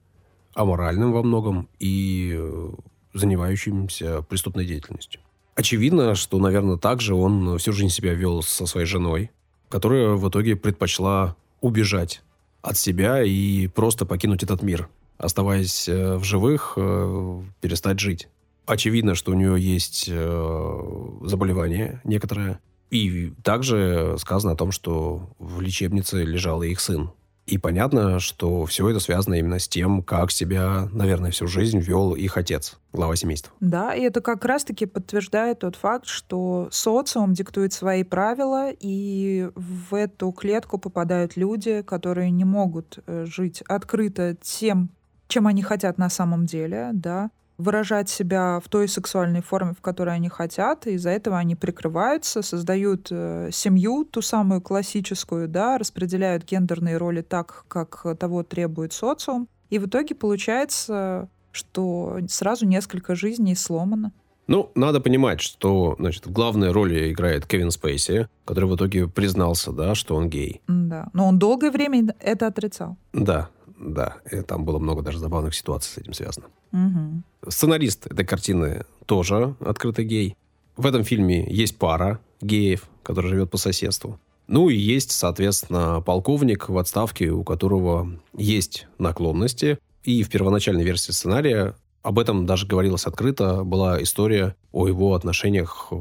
аморальным 0.56 1.12
во 1.12 1.22
многом, 1.22 1.70
и 1.78 2.34
э, 2.36 2.70
занимающимся 3.14 4.24
преступной 4.24 4.66
деятельностью. 4.66 5.22
Очевидно, 5.56 6.16
что, 6.16 6.40
наверное, 6.40 6.78
также 6.78 7.14
он 7.14 7.58
всю 7.60 7.74
жизнь 7.74 7.94
себя 7.94 8.14
вел 8.14 8.42
со 8.42 8.66
своей 8.66 8.88
женой, 8.88 9.32
которая 9.70 10.12
в 10.12 10.30
итоге 10.30 10.56
предпочла 10.56 11.36
убежать 11.62 12.22
от 12.62 12.78
себя 12.78 13.24
и 13.24 13.68
просто 13.68 14.06
покинуть 14.06 14.44
этот 14.44 14.62
мир, 14.62 14.90
оставаясь 15.18 15.88
э, 15.88 16.18
в 16.18 16.24
живых, 16.24 16.74
э, 16.78 17.42
перестать 17.62 18.00
жить 18.00 18.28
очевидно, 18.68 19.16
что 19.16 19.32
у 19.32 19.34
нее 19.34 19.60
есть 19.60 20.06
э, 20.08 21.18
заболевание 21.24 22.02
некоторое. 22.04 22.60
И 22.92 23.34
также 23.44 24.16
сказано 24.20 24.54
о 24.54 24.56
том, 24.56 24.72
что 24.72 25.30
в 25.40 25.60
лечебнице 25.62 26.24
лежал 26.24 26.62
их 26.62 26.80
сын. 26.80 27.12
И 27.48 27.58
понятно, 27.58 28.20
что 28.20 28.66
все 28.66 28.90
это 28.90 29.00
связано 29.00 29.36
именно 29.36 29.58
с 29.58 29.70
тем, 29.70 30.04
как 30.04 30.32
себя, 30.32 30.90
наверное, 30.92 31.32
всю 31.32 31.48
жизнь 31.48 31.80
вел 31.80 32.14
их 32.14 32.36
отец, 32.38 32.78
глава 32.92 33.16
семейства. 33.16 33.54
Да, 33.62 33.96
и 33.96 34.02
это 34.02 34.20
как 34.20 34.44
раз-таки 34.44 34.86
подтверждает 34.86 35.60
тот 35.60 35.78
факт, 35.78 36.08
что 36.08 36.68
социум 36.72 37.34
диктует 37.34 37.72
свои 37.72 38.04
правила, 38.04 38.70
и 38.78 39.50
в 39.56 39.96
эту 39.96 40.34
клетку 40.34 40.78
попадают 40.78 41.38
люди, 41.38 41.84
которые 41.84 42.32
не 42.32 42.44
могут 42.44 43.00
э, 43.08 43.26
жить 43.26 43.62
открыто 43.62 44.36
тем, 44.42 44.90
чем 45.30 45.48
они 45.48 45.64
хотят 45.64 45.98
на 45.98 46.10
самом 46.10 46.46
деле, 46.46 46.90
да, 46.92 47.32
выражать 47.58 48.10
себя 48.10 48.60
в 48.64 48.70
той 48.70 48.88
сексуальной 48.88 49.42
форме, 49.42 49.74
в 49.74 49.82
которой 49.82 50.16
они 50.16 50.30
хотят, 50.30 50.88
и 50.88 50.92
из-за 50.92 51.10
этого 51.10 51.38
они 51.38 51.56
прикрываются, 51.56 52.42
создают 52.42 53.08
э, 53.10 53.50
семью, 53.52 54.06
ту 54.06 54.22
самую 54.22 54.62
классическую, 54.62 55.48
да, 55.48 55.78
распределяют 55.78 56.46
гендерные 56.46 56.98
роли 56.98 57.22
так, 57.22 57.66
как 57.68 58.06
того 58.20 58.44
требует 58.44 58.94
социум, 58.94 59.48
и 59.70 59.80
в 59.80 59.88
итоге 59.88 60.16
получается, 60.16 61.30
что 61.52 62.20
сразу 62.28 62.66
несколько 62.66 63.16
жизней 63.16 63.56
сломано. 63.56 64.12
Ну, 64.48 64.72
надо 64.76 65.02
понимать, 65.02 65.42
что, 65.42 65.96
значит, 66.00 66.26
в 66.26 66.32
главной 66.32 66.72
роли 66.72 67.12
играет 67.12 67.46
Кевин 67.46 67.70
Спейси, 67.70 68.30
который 68.46 68.70
в 68.70 68.76
итоге 68.76 69.08
признался, 69.08 69.74
да, 69.74 69.94
что 69.94 70.16
он 70.16 70.30
гей. 70.30 70.62
Да, 70.68 71.10
но 71.12 71.28
он 71.28 71.38
долгое 71.38 71.70
время 71.70 72.16
это 72.22 72.48
отрицал. 72.48 72.96
Да, 73.12 73.50
да, 73.80 74.18
там 74.48 74.66
было 74.66 74.80
много 74.80 75.02
даже 75.02 75.20
забавных 75.20 75.56
ситуаций 75.56 75.92
с 75.92 75.98
этим 75.98 76.14
связано. 76.14 76.48
Угу. 76.72 77.50
Сценарист 77.52 78.08
этой 78.08 78.26
картины 78.26 78.86
тоже 79.06 79.56
открытый 79.60 80.06
гей. 80.06 80.36
В 80.76 80.86
этом 80.86 81.04
фильме 81.04 81.46
есть 81.50 81.78
пара 81.78 82.20
геев, 82.42 82.88
который 83.04 83.30
живет 83.30 83.50
по 83.50 83.58
соседству. 83.58 84.20
Ну 84.48 84.70
и 84.70 84.76
есть, 84.76 85.12
соответственно, 85.12 86.02
полковник 86.02 86.70
в 86.70 86.78
отставке, 86.78 87.30
у 87.30 87.44
которого 87.44 88.20
есть 88.36 88.88
наклонности. 88.98 89.78
И 90.04 90.24
в 90.24 90.30
первоначальной 90.30 90.86
версии 90.86 91.12
сценария 91.12 91.76
об 92.02 92.20
этом 92.20 92.46
даже 92.46 92.66
говорилось 92.66 93.06
открыто, 93.06 93.64
была 93.64 94.02
история 94.02 94.56
о 94.72 94.88
его 94.88 95.14
отношениях 95.14 95.88
э, 95.92 95.96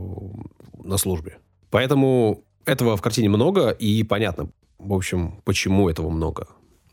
на 0.85 0.99
службе. 0.99 1.39
Поэтому 1.71 2.45
этого 2.65 2.97
в 2.97 3.03
картине 3.03 3.29
много, 3.29 3.71
и 3.71 4.05
понятно, 4.05 4.49
в 4.79 4.93
общем, 4.93 5.41
почему 5.45 5.89
этого 5.89 6.09
много. 6.11 6.47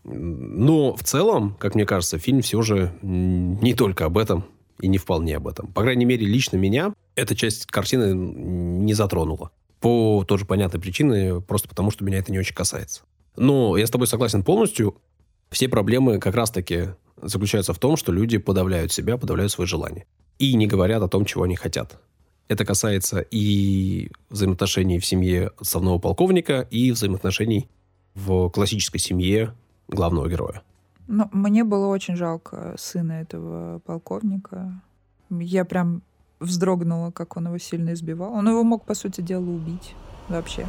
Но 0.03 0.95
в 0.95 1.03
целом, 1.03 1.55
как 1.59 1.75
мне 1.75 1.85
кажется, 1.85 2.17
фильм 2.17 2.41
все 2.41 2.61
же 2.61 2.91
не 3.01 3.73
только 3.73 4.05
об 4.05 4.17
этом 4.17 4.45
и 4.79 4.87
не 4.87 4.97
вполне 4.97 5.37
об 5.37 5.47
этом. 5.47 5.67
По 5.67 5.81
крайней 5.81 6.05
мере, 6.05 6.25
лично 6.25 6.57
меня 6.57 6.93
эта 7.15 7.35
часть 7.35 7.65
картины 7.67 8.13
не 8.13 8.93
затронула. 8.93 9.51
По 9.79 10.23
тоже 10.27 10.45
понятной 10.45 10.79
причине, 10.79 11.41
просто 11.41 11.69
потому 11.69 11.91
что 11.91 12.03
меня 12.03 12.17
это 12.17 12.31
не 12.31 12.39
очень 12.39 12.55
касается. 12.55 13.03
Но 13.35 13.77
я 13.77 13.87
с 13.87 13.91
тобой 13.91 14.07
согласен 14.07 14.43
полностью. 14.43 14.97
Все 15.51 15.69
проблемы 15.69 16.19
как 16.19 16.35
раз-таки 16.35 16.89
заключаются 17.21 17.73
в 17.73 17.79
том, 17.79 17.95
что 17.95 18.11
люди 18.11 18.37
подавляют 18.37 18.91
себя, 18.91 19.17
подавляют 19.17 19.51
свои 19.51 19.67
желания. 19.67 20.05
И 20.39 20.55
не 20.55 20.67
говорят 20.67 21.01
о 21.03 21.07
том, 21.07 21.25
чего 21.25 21.43
они 21.43 21.55
хотят. 21.55 21.99
Это 22.47 22.65
касается 22.65 23.19
и 23.19 24.09
взаимоотношений 24.29 24.99
в 24.99 25.05
семье 25.05 25.51
отставного 25.57 25.97
полковника, 25.97 26.67
и 26.69 26.91
взаимоотношений 26.91 27.69
в 28.15 28.49
классической 28.49 28.99
семье 28.99 29.53
главного 29.87 30.29
героя. 30.29 30.61
Ну, 31.07 31.29
мне 31.31 31.63
было 31.63 31.87
очень 31.87 32.15
жалко 32.15 32.75
сына 32.77 33.13
этого 33.13 33.79
полковника. 33.79 34.81
Я 35.29 35.65
прям 35.65 36.01
вздрогнула, 36.39 37.11
как 37.11 37.37
он 37.37 37.47
его 37.47 37.57
сильно 37.57 37.93
избивал. 37.93 38.33
Он 38.33 38.47
его 38.47 38.63
мог, 38.63 38.85
по 38.85 38.93
сути 38.93 39.21
дела, 39.21 39.49
убить 39.49 39.95
вообще. 40.29 40.65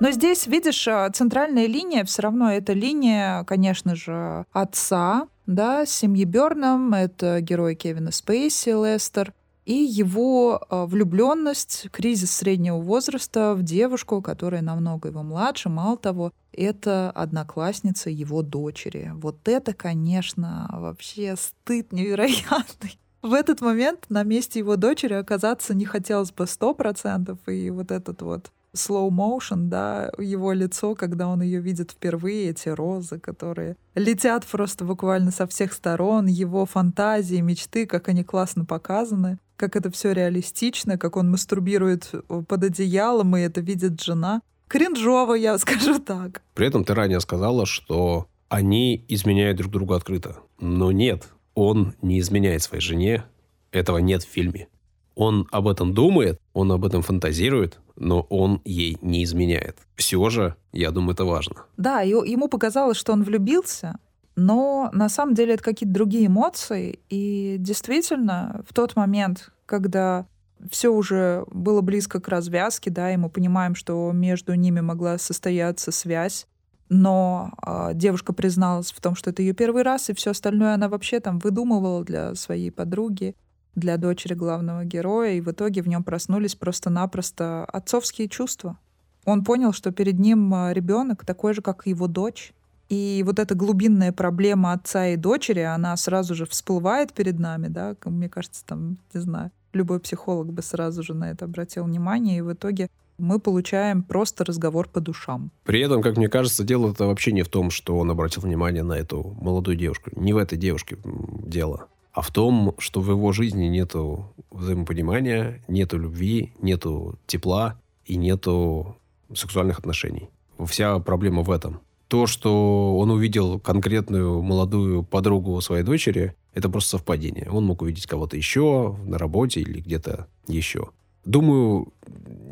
Но 0.00 0.10
здесь, 0.10 0.46
видишь, 0.46 0.86
а, 0.88 1.08
центральная 1.10 1.66
линия 1.66 2.04
все 2.04 2.22
равно 2.22 2.52
это 2.52 2.72
линия, 2.72 3.44
конечно 3.44 3.94
же, 3.94 4.44
отца, 4.52 5.28
да, 5.46 5.86
семьи 5.86 6.24
Берном, 6.24 6.92
это 6.94 7.40
герой 7.40 7.74
Кевина 7.74 8.10
Спейси, 8.10 8.70
Лестер, 8.70 9.32
и 9.64 9.72
его 9.72 10.60
э, 10.68 10.84
влюбленность, 10.84 11.88
кризис 11.90 12.32
среднего 12.32 12.78
возраста 12.78 13.54
в 13.54 13.62
девушку, 13.62 14.20
которая 14.20 14.60
намного 14.60 15.08
его 15.08 15.22
младше, 15.22 15.70
мало 15.70 15.96
того, 15.96 16.32
это 16.56 17.10
одноклассница 17.10 18.10
его 18.10 18.42
дочери. 18.42 19.12
Вот 19.14 19.46
это, 19.48 19.74
конечно, 19.74 20.68
вообще 20.72 21.36
стыд 21.36 21.92
невероятный. 21.92 22.98
В 23.22 23.32
этот 23.32 23.60
момент 23.60 24.06
на 24.10 24.22
месте 24.22 24.58
его 24.58 24.76
дочери 24.76 25.14
оказаться 25.14 25.74
не 25.74 25.86
хотелось 25.86 26.30
бы 26.30 26.46
сто 26.46 26.74
процентов, 26.74 27.38
и 27.46 27.70
вот 27.70 27.90
этот 27.90 28.20
вот 28.20 28.50
slow 28.74 29.08
motion, 29.08 29.68
да, 29.68 30.12
его 30.18 30.52
лицо, 30.52 30.94
когда 30.94 31.28
он 31.28 31.40
ее 31.40 31.60
видит 31.60 31.92
впервые, 31.92 32.50
эти 32.50 32.68
розы, 32.68 33.18
которые 33.18 33.76
летят 33.94 34.44
просто 34.44 34.84
буквально 34.84 35.30
со 35.30 35.46
всех 35.46 35.72
сторон, 35.72 36.26
его 36.26 36.66
фантазии, 36.66 37.36
мечты, 37.36 37.86
как 37.86 38.08
они 38.08 38.24
классно 38.24 38.64
показаны, 38.64 39.38
как 39.56 39.76
это 39.76 39.90
все 39.90 40.12
реалистично, 40.12 40.98
как 40.98 41.16
он 41.16 41.30
мастурбирует 41.30 42.10
э, 42.12 42.42
под 42.46 42.64
одеялом, 42.64 43.36
и 43.36 43.40
это 43.40 43.60
видит 43.60 44.02
жена. 44.02 44.42
Кринжово, 44.68 45.34
я 45.34 45.58
скажу 45.58 45.98
так. 45.98 46.42
При 46.54 46.66
этом 46.66 46.84
ты 46.84 46.94
ранее 46.94 47.20
сказала, 47.20 47.66
что 47.66 48.28
они 48.48 49.04
изменяют 49.08 49.58
друг 49.58 49.72
другу 49.72 49.94
открыто. 49.94 50.38
Но 50.60 50.92
нет, 50.92 51.28
он 51.54 51.94
не 52.02 52.20
изменяет 52.20 52.62
своей 52.62 52.82
жене. 52.82 53.24
Этого 53.72 53.98
нет 53.98 54.22
в 54.22 54.28
фильме. 54.28 54.68
Он 55.14 55.46
об 55.50 55.68
этом 55.68 55.94
думает, 55.94 56.40
он 56.52 56.72
об 56.72 56.84
этом 56.84 57.02
фантазирует, 57.02 57.78
но 57.96 58.22
он 58.22 58.60
ей 58.64 58.98
не 59.00 59.22
изменяет. 59.24 59.78
Все 59.94 60.28
же, 60.28 60.56
я 60.72 60.90
думаю, 60.90 61.14
это 61.14 61.24
важно. 61.24 61.64
Да, 61.76 62.00
ему 62.00 62.48
показалось, 62.48 62.96
что 62.96 63.12
он 63.12 63.22
влюбился, 63.22 63.98
но 64.36 64.90
на 64.92 65.08
самом 65.08 65.34
деле 65.34 65.54
это 65.54 65.62
какие-то 65.62 65.94
другие 65.94 66.26
эмоции. 66.26 66.98
И 67.08 67.56
действительно, 67.58 68.64
в 68.68 68.74
тот 68.74 68.96
момент, 68.96 69.52
когда 69.66 70.26
все 70.70 70.90
уже 70.90 71.44
было 71.50 71.80
близко 71.80 72.20
к 72.20 72.28
развязке, 72.28 72.90
да, 72.90 73.12
и 73.12 73.16
мы 73.16 73.28
понимаем, 73.28 73.74
что 73.74 74.10
между 74.12 74.54
ними 74.54 74.80
могла 74.80 75.18
состояться 75.18 75.92
связь, 75.92 76.46
но 76.88 77.52
э, 77.66 77.90
девушка 77.94 78.32
призналась 78.32 78.92
в 78.92 79.00
том, 79.00 79.14
что 79.14 79.30
это 79.30 79.42
ее 79.42 79.54
первый 79.54 79.82
раз, 79.82 80.10
и 80.10 80.14
все 80.14 80.30
остальное 80.30 80.74
она 80.74 80.88
вообще 80.88 81.20
там 81.20 81.38
выдумывала 81.38 82.04
для 82.04 82.34
своей 82.34 82.70
подруги 82.70 83.34
для 83.74 83.96
дочери 83.96 84.34
главного 84.34 84.84
героя, 84.84 85.32
и 85.32 85.40
в 85.40 85.50
итоге 85.50 85.82
в 85.82 85.88
нем 85.88 86.04
проснулись 86.04 86.54
просто-напросто 86.54 87.64
отцовские 87.64 88.28
чувства. 88.28 88.78
Он 89.24 89.42
понял, 89.42 89.72
что 89.72 89.90
перед 89.90 90.18
ним 90.18 90.52
а, 90.54 90.72
ребенок 90.72 91.24
такой 91.24 91.54
же, 91.54 91.62
как 91.62 91.86
его 91.86 92.06
дочь. 92.06 92.52
И 92.88 93.22
вот 93.26 93.38
эта 93.38 93.54
глубинная 93.54 94.12
проблема 94.12 94.72
отца 94.72 95.08
и 95.08 95.16
дочери, 95.16 95.60
она 95.60 95.96
сразу 95.96 96.34
же 96.34 96.44
всплывает 96.44 97.12
перед 97.14 97.38
нами, 97.38 97.68
да, 97.68 97.96
мне 98.04 98.28
кажется, 98.28 98.64
там, 98.66 98.98
не 99.14 99.20
знаю, 99.20 99.50
любой 99.74 100.00
психолог 100.00 100.52
бы 100.52 100.62
сразу 100.62 101.02
же 101.02 101.14
на 101.14 101.30
это 101.30 101.44
обратил 101.44 101.84
внимание, 101.84 102.38
и 102.38 102.42
в 102.42 102.52
итоге 102.52 102.88
мы 103.18 103.38
получаем 103.38 104.02
просто 104.02 104.44
разговор 104.44 104.88
по 104.88 105.00
душам. 105.00 105.50
При 105.64 105.80
этом, 105.80 106.02
как 106.02 106.16
мне 106.16 106.28
кажется, 106.28 106.64
дело 106.64 106.90
это 106.90 107.06
вообще 107.06 107.32
не 107.32 107.42
в 107.42 107.48
том, 107.48 107.70
что 107.70 107.96
он 107.96 108.10
обратил 108.10 108.42
внимание 108.42 108.82
на 108.82 108.94
эту 108.94 109.36
молодую 109.40 109.76
девушку. 109.76 110.10
Не 110.16 110.32
в 110.32 110.36
этой 110.36 110.58
девушке 110.58 110.98
дело 111.04 111.88
а 112.14 112.22
в 112.22 112.30
том, 112.30 112.74
что 112.78 113.00
в 113.00 113.10
его 113.10 113.32
жизни 113.32 113.64
нету 113.64 114.32
взаимопонимания, 114.52 115.62
нету 115.66 115.98
любви, 115.98 116.52
нету 116.60 117.18
тепла 117.26 117.80
и 118.06 118.16
нету 118.16 118.96
сексуальных 119.34 119.80
отношений. 119.80 120.30
Вся 120.64 121.00
проблема 121.00 121.42
в 121.42 121.50
этом. 121.50 121.80
То, 122.14 122.28
что 122.28 122.96
он 122.96 123.10
увидел 123.10 123.58
конкретную 123.58 124.40
молодую 124.40 125.02
подругу 125.02 125.60
своей 125.60 125.82
дочери, 125.82 126.36
это 126.52 126.68
просто 126.68 126.90
совпадение. 126.90 127.48
Он 127.50 127.64
мог 127.64 127.82
увидеть 127.82 128.06
кого-то 128.06 128.36
еще 128.36 128.96
на 129.04 129.18
работе 129.18 129.62
или 129.62 129.80
где-то 129.80 130.28
еще. 130.46 130.90
Думаю, 131.24 131.92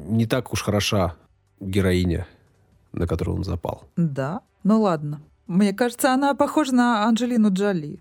не 0.08 0.26
так 0.26 0.52
уж 0.52 0.62
хороша 0.62 1.14
героиня, 1.60 2.26
на 2.92 3.06
которую 3.06 3.36
он 3.36 3.44
запал. 3.44 3.84
Да? 3.96 4.40
Ну 4.64 4.80
ладно. 4.80 5.20
Мне 5.46 5.72
кажется, 5.72 6.12
она 6.12 6.34
похожа 6.34 6.74
на 6.74 7.04
Анджелину 7.06 7.52
Джоли. 7.52 8.00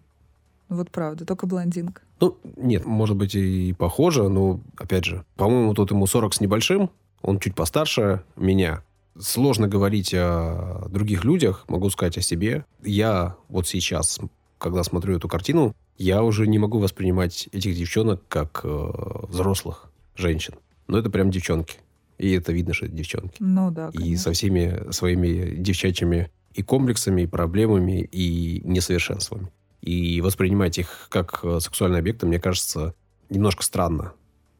Вот 0.67 0.89
правда, 0.89 1.25
только 1.25 1.45
блондинка. 1.45 2.01
Ну, 2.19 2.39
нет, 2.57 2.85
может 2.85 3.17
быть 3.17 3.35
и 3.35 3.73
похоже, 3.73 4.29
но, 4.29 4.61
опять 4.77 5.05
же, 5.05 5.23
по-моему, 5.35 5.75
тут 5.75 5.91
ему 5.91 6.07
40 6.07 6.33
с 6.33 6.41
небольшим, 6.41 6.89
он 7.21 7.39
чуть 7.39 7.53
постарше 7.53 8.23
меня. 8.35 8.81
Сложно 9.19 9.67
говорить 9.67 10.13
о 10.13 10.87
других 10.89 11.23
людях, 11.25 11.65
могу 11.67 11.89
сказать 11.89 12.17
о 12.17 12.21
себе. 12.21 12.65
Я 12.81 13.35
вот 13.49 13.67
сейчас, 13.67 14.19
когда 14.57 14.83
смотрю 14.83 15.17
эту 15.17 15.27
картину, 15.27 15.75
я 15.97 16.23
уже 16.23 16.47
не 16.47 16.57
могу 16.59 16.79
воспринимать 16.79 17.47
этих 17.51 17.75
девчонок 17.75 18.23
как 18.27 18.61
э, 18.63 18.91
взрослых 19.27 19.91
женщин. 20.15 20.55
Но 20.87 20.97
это 20.97 21.09
прям 21.09 21.29
девчонки. 21.29 21.75
И 22.17 22.31
это 22.31 22.53
видно, 22.53 22.73
что 22.73 22.85
это 22.85 22.95
девчонки. 22.95 23.35
Ну 23.39 23.71
да, 23.71 23.91
конечно. 23.91 24.13
И 24.13 24.15
со 24.15 24.31
всеми 24.31 24.91
своими 24.91 25.55
девчачьими 25.55 26.31
и 26.53 26.63
комплексами, 26.63 27.23
и 27.23 27.27
проблемами, 27.27 28.01
и 28.01 28.61
несовершенствами. 28.63 29.51
И 29.81 30.21
воспринимать 30.21 30.77
их 30.77 31.07
как 31.09 31.39
э, 31.43 31.59
сексуальный 31.59 31.99
объект, 31.99 32.23
мне 32.23 32.39
кажется, 32.39 32.93
немножко 33.29 33.63
странно. 33.63 34.13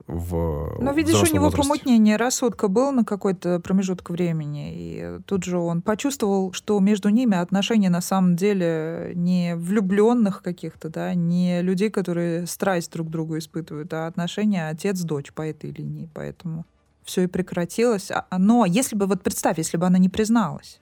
В 0.07 0.77
Но 0.81 0.91
видишь, 0.91 1.15
у 1.15 1.33
него 1.33 1.45
возрасте. 1.45 1.69
помутнение 1.69 2.17
рассудка 2.17 2.67
было 2.67 2.91
на 2.91 3.03
какой-то 3.03 3.59
промежуток 3.59 4.09
времени, 4.09 4.73
и 4.73 5.19
тут 5.25 5.43
же 5.43 5.57
он 5.57 5.81
почувствовал, 5.81 6.53
что 6.53 6.79
между 6.79 7.09
ними 7.09 7.37
отношения 7.37 7.89
на 7.89 8.01
самом 8.01 8.35
деле 8.35 9.13
не 9.15 9.55
влюбленных 9.55 10.41
каких-то, 10.41 10.89
да, 10.89 11.13
не 11.13 11.61
людей, 11.61 11.89
которые 11.89 12.47
страсть 12.47 12.91
друг 12.91 13.07
к 13.07 13.11
другу 13.11 13.37
испытывают, 13.37 13.93
а 13.93 14.07
отношения 14.07 14.69
отец-дочь 14.69 15.31
по 15.33 15.41
этой 15.41 15.71
линии, 15.71 16.09
поэтому 16.13 16.65
все 17.03 17.23
и 17.23 17.27
прекратилось. 17.27 18.11
А, 18.11 18.25
но 18.37 18.65
если 18.65 18.95
бы, 18.95 19.05
вот 19.05 19.21
представь, 19.21 19.57
если 19.57 19.77
бы 19.77 19.85
она 19.85 19.97
не 19.97 20.09
призналась, 20.09 20.79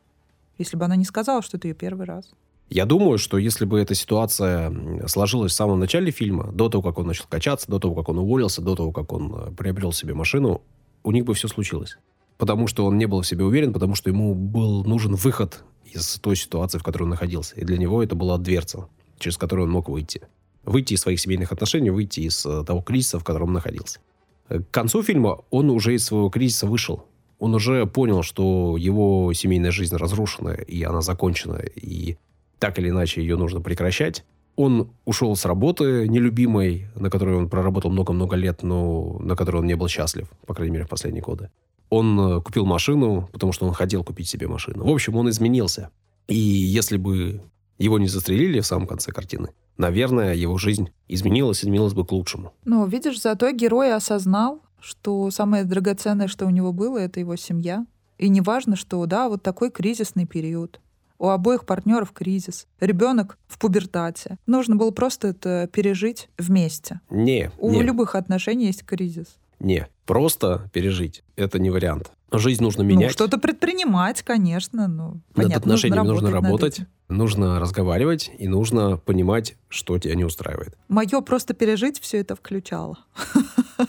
если 0.57 0.77
бы 0.77 0.85
она 0.85 0.95
не 0.95 1.05
сказала, 1.05 1.41
что 1.41 1.57
это 1.57 1.67
ее 1.67 1.73
первый 1.73 2.05
раз. 2.05 2.25
Я 2.69 2.85
думаю, 2.85 3.17
что 3.17 3.37
если 3.39 3.65
бы 3.65 3.79
эта 3.79 3.95
ситуация 3.95 4.71
сложилась 5.07 5.53
в 5.53 5.55
самом 5.55 5.79
начале 5.79 6.11
фильма, 6.11 6.51
до 6.51 6.69
того, 6.69 6.83
как 6.83 6.99
он 6.99 7.07
начал 7.07 7.25
качаться, 7.27 7.67
до 7.67 7.79
того, 7.79 7.95
как 7.95 8.09
он 8.09 8.19
уволился, 8.19 8.61
до 8.61 8.75
того, 8.75 8.91
как 8.91 9.11
он 9.11 9.33
э, 9.33 9.51
приобрел 9.51 9.91
себе 9.91 10.13
машину, 10.13 10.61
у 11.03 11.11
них 11.11 11.25
бы 11.25 11.33
все 11.33 11.47
случилось. 11.47 11.97
Потому 12.37 12.67
что 12.67 12.85
он 12.85 12.97
не 12.99 13.07
был 13.07 13.21
в 13.21 13.27
себе 13.27 13.43
уверен, 13.43 13.73
потому 13.73 13.95
что 13.95 14.11
ему 14.11 14.35
был 14.35 14.83
нужен 14.83 15.15
выход 15.15 15.63
из 15.83 16.19
той 16.19 16.35
ситуации, 16.35 16.77
в 16.77 16.83
которой 16.83 17.03
он 17.03 17.09
находился. 17.09 17.55
И 17.55 17.65
для 17.65 17.77
него 17.79 18.03
это 18.03 18.15
была 18.15 18.37
дверца, 18.37 18.87
через 19.17 19.37
которую 19.37 19.65
он 19.65 19.71
мог 19.71 19.89
выйти. 19.89 20.21
Выйти 20.63 20.93
из 20.93 21.01
своих 21.01 21.19
семейных 21.19 21.51
отношений, 21.51 21.89
выйти 21.89 22.19
из 22.21 22.45
э, 22.45 22.63
того 22.65 22.81
кризиса, 22.81 23.17
в 23.17 23.23
котором 23.23 23.47
он 23.47 23.53
находился. 23.53 23.99
К 24.47 24.63
концу 24.69 25.01
фильма 25.01 25.39
он 25.49 25.71
уже 25.71 25.95
из 25.95 26.05
своего 26.05 26.29
кризиса 26.29 26.67
вышел. 26.67 27.05
Он 27.39 27.55
уже 27.55 27.87
понял, 27.87 28.21
что 28.21 28.77
его 28.77 29.33
семейная 29.33 29.71
жизнь 29.71 29.95
разрушена, 29.95 30.49
и 30.49 30.83
она 30.83 31.01
закончена, 31.01 31.61
и 31.75 32.17
так 32.59 32.77
или 32.79 32.89
иначе 32.89 33.21
ее 33.21 33.37
нужно 33.37 33.61
прекращать. 33.61 34.25
Он 34.55 34.91
ушел 35.05 35.35
с 35.35 35.45
работы 35.45 36.07
нелюбимой, 36.07 36.87
на 36.95 37.09
которой 37.09 37.35
он 37.35 37.49
проработал 37.49 37.91
много-много 37.91 38.35
лет, 38.35 38.61
но 38.61 39.17
на 39.19 39.35
которой 39.35 39.57
он 39.57 39.65
не 39.65 39.75
был 39.75 39.87
счастлив, 39.87 40.29
по 40.45 40.53
крайней 40.53 40.73
мере, 40.73 40.85
в 40.85 40.89
последние 40.89 41.23
годы. 41.23 41.49
Он 41.89 42.19
э, 42.19 42.41
купил 42.41 42.65
машину, 42.65 43.29
потому 43.31 43.53
что 43.53 43.65
он 43.65 43.73
хотел 43.73 44.03
купить 44.03 44.27
себе 44.27 44.47
машину. 44.47 44.83
В 44.83 44.89
общем, 44.89 45.15
он 45.15 45.29
изменился. 45.29 45.89
И 46.27 46.35
если 46.35 46.97
бы 46.97 47.41
его 47.79 47.97
не 47.97 48.07
застрелили 48.07 48.59
в 48.59 48.65
самом 48.65 48.85
конце 48.85 49.11
картины, 49.11 49.49
наверное, 49.77 50.35
его 50.35 50.57
жизнь 50.57 50.89
изменилась, 51.07 51.63
изменилась 51.63 51.93
бы 51.93 52.05
к 52.05 52.11
лучшему. 52.11 52.53
Ну, 52.65 52.85
видишь, 52.85 53.21
зато 53.21 53.49
герой 53.51 53.93
осознал, 53.93 54.61
что 54.79 55.31
самое 55.31 55.63
драгоценное, 55.63 56.27
что 56.27 56.45
у 56.45 56.49
него 56.49 56.71
было, 56.73 56.97
это 56.97 57.19
его 57.19 57.35
семья, 57.35 57.85
И 58.17 58.29
не 58.29 58.41
важно, 58.41 58.75
что, 58.75 59.05
да, 59.05 59.29
вот 59.29 59.41
такой 59.41 59.71
кризисный 59.71 60.25
период. 60.25 60.81
У 61.19 61.27
обоих 61.27 61.65
партнеров 61.65 62.13
кризис. 62.13 62.65
Ребенок 62.79 63.37
в 63.47 63.59
пубертате. 63.59 64.37
Нужно 64.47 64.77
было 64.77 64.91
просто 64.91 65.27
это 65.27 65.69
пережить 65.71 66.29
вместе. 66.37 67.01
Не, 67.09 67.51
У 67.57 67.71
не, 67.71 67.83
любых 67.83 68.15
отношений 68.15 68.67
есть 68.67 68.85
кризис. 68.85 69.37
Не. 69.59 69.87
Просто 70.05 70.69
пережить– 70.73 71.23
это 71.35 71.59
не 71.59 71.69
вариант. 71.69 72.11
Жизнь 72.31 72.63
нужно 72.63 72.83
Ну, 72.83 72.89
менять. 72.89 73.11
что-то 73.11 73.37
предпринимать, 73.39 74.21
конечно. 74.21 74.87
Ну, 74.87 75.03
Над 75.13 75.23
понятно, 75.33 75.57
отношениями 75.57 76.05
нужно 76.07 76.29
над 76.29 76.33
работать, 76.43 76.73
этим. 76.79 76.87
нужно 77.09 77.59
разговаривать 77.59 78.31
и 78.37 78.47
нужно 78.47 78.97
понимать, 78.97 79.55
что 79.67 79.97
тебя 79.97 80.13
не 80.15 80.23
устраивает. 80.25 80.77
Мое 80.89 81.21
просто 81.21 81.53
пережить 81.55 81.99
все 81.99 82.19
это 82.19 82.35
включало. 82.35 82.99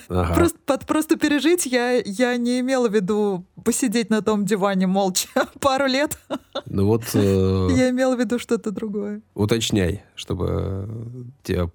Ага. 0.08 0.34
Просто, 0.34 0.58
под 0.64 0.86
просто 0.86 1.16
пережить 1.16 1.66
я, 1.66 1.92
я 2.04 2.36
не 2.36 2.60
имела 2.60 2.88
в 2.88 2.94
виду 2.94 3.44
посидеть 3.64 4.08
на 4.10 4.22
том 4.22 4.44
диване 4.46 4.86
молча 4.86 5.28
пару 5.60 5.86
лет. 5.86 6.18
Ну 6.66 6.86
вот 6.86 7.04
э, 7.14 7.68
Я 7.76 7.90
имела 7.90 8.16
в 8.16 8.20
виду 8.20 8.38
что-то 8.38 8.70
другое. 8.70 9.20
уточняй, 9.34 10.02
чтобы 10.14 10.88
тебя 11.42 11.70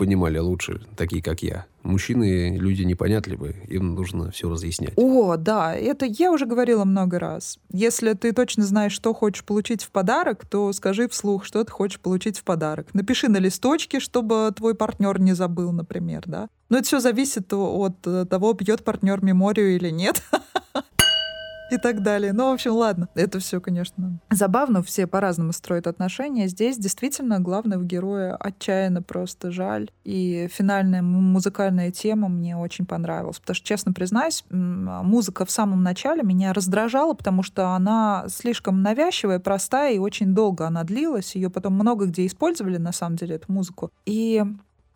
понимали 0.00 0.38
лучше, 0.38 0.80
такие 0.96 1.22
как 1.22 1.42
я. 1.42 1.66
Мужчины 1.82 2.56
люди 2.56 2.84
непонятливые, 2.84 3.54
им 3.68 3.94
нужно 3.94 4.30
все 4.30 4.48
разъяснять. 4.48 4.94
О, 4.96 5.36
да, 5.36 5.74
это 5.74 6.06
я 6.06 6.32
уже 6.32 6.46
говорила 6.46 6.86
много 6.86 7.18
раз. 7.18 7.58
Если 7.70 8.14
ты 8.14 8.32
точно 8.32 8.64
знаешь, 8.64 8.92
что 8.92 9.12
хочешь 9.12 9.44
получить 9.44 9.84
в 9.84 9.90
подарок, 9.90 10.46
то 10.46 10.72
скажи 10.72 11.06
вслух, 11.06 11.44
что 11.44 11.62
ты 11.64 11.70
хочешь 11.70 12.00
получить 12.00 12.38
в 12.38 12.44
подарок. 12.44 12.86
Напиши 12.94 13.28
на 13.28 13.36
листочке, 13.36 14.00
чтобы 14.00 14.50
твой 14.56 14.74
партнер 14.74 15.20
не 15.20 15.34
забыл, 15.34 15.70
например, 15.70 16.22
да. 16.24 16.48
Но 16.70 16.78
это 16.78 16.86
все 16.86 17.00
зависит 17.00 17.52
от 17.52 18.06
э, 18.06 18.24
того, 18.24 18.54
бьет 18.54 18.82
партнер 18.82 19.22
меморию 19.22 19.76
или 19.76 19.90
нет. 19.90 20.22
И 21.70 21.76
так 21.78 22.02
далее. 22.02 22.32
Ну, 22.32 22.50
в 22.50 22.54
общем, 22.54 22.72
ладно. 22.72 23.08
Это 23.14 23.38
все, 23.38 23.60
конечно, 23.60 24.18
забавно. 24.30 24.82
Все 24.82 25.06
по-разному 25.06 25.52
строят 25.52 25.86
отношения. 25.86 26.48
Здесь 26.48 26.76
действительно 26.78 27.38
главного 27.38 27.84
героя 27.84 28.36
отчаянно 28.36 29.02
просто 29.02 29.50
жаль. 29.50 29.90
И 30.04 30.48
финальная 30.52 31.02
музыкальная 31.02 31.90
тема 31.90 32.28
мне 32.28 32.56
очень 32.56 32.86
понравилась. 32.86 33.38
Потому 33.38 33.54
что, 33.54 33.66
честно 33.66 33.92
признаюсь, 33.92 34.44
музыка 34.50 35.44
в 35.44 35.50
самом 35.50 35.82
начале 35.82 36.22
меня 36.22 36.52
раздражала, 36.52 37.14
потому 37.14 37.42
что 37.42 37.68
она 37.68 38.24
слишком 38.28 38.82
навязчивая, 38.82 39.38
простая, 39.38 39.94
и 39.94 39.98
очень 39.98 40.34
долго 40.34 40.66
она 40.66 40.84
длилась. 40.84 41.36
Ее 41.36 41.50
потом 41.50 41.74
много 41.74 42.06
где 42.06 42.26
использовали, 42.26 42.78
на 42.78 42.92
самом 42.92 43.16
деле, 43.16 43.36
эту 43.36 43.52
музыку. 43.52 43.90
И 44.06 44.44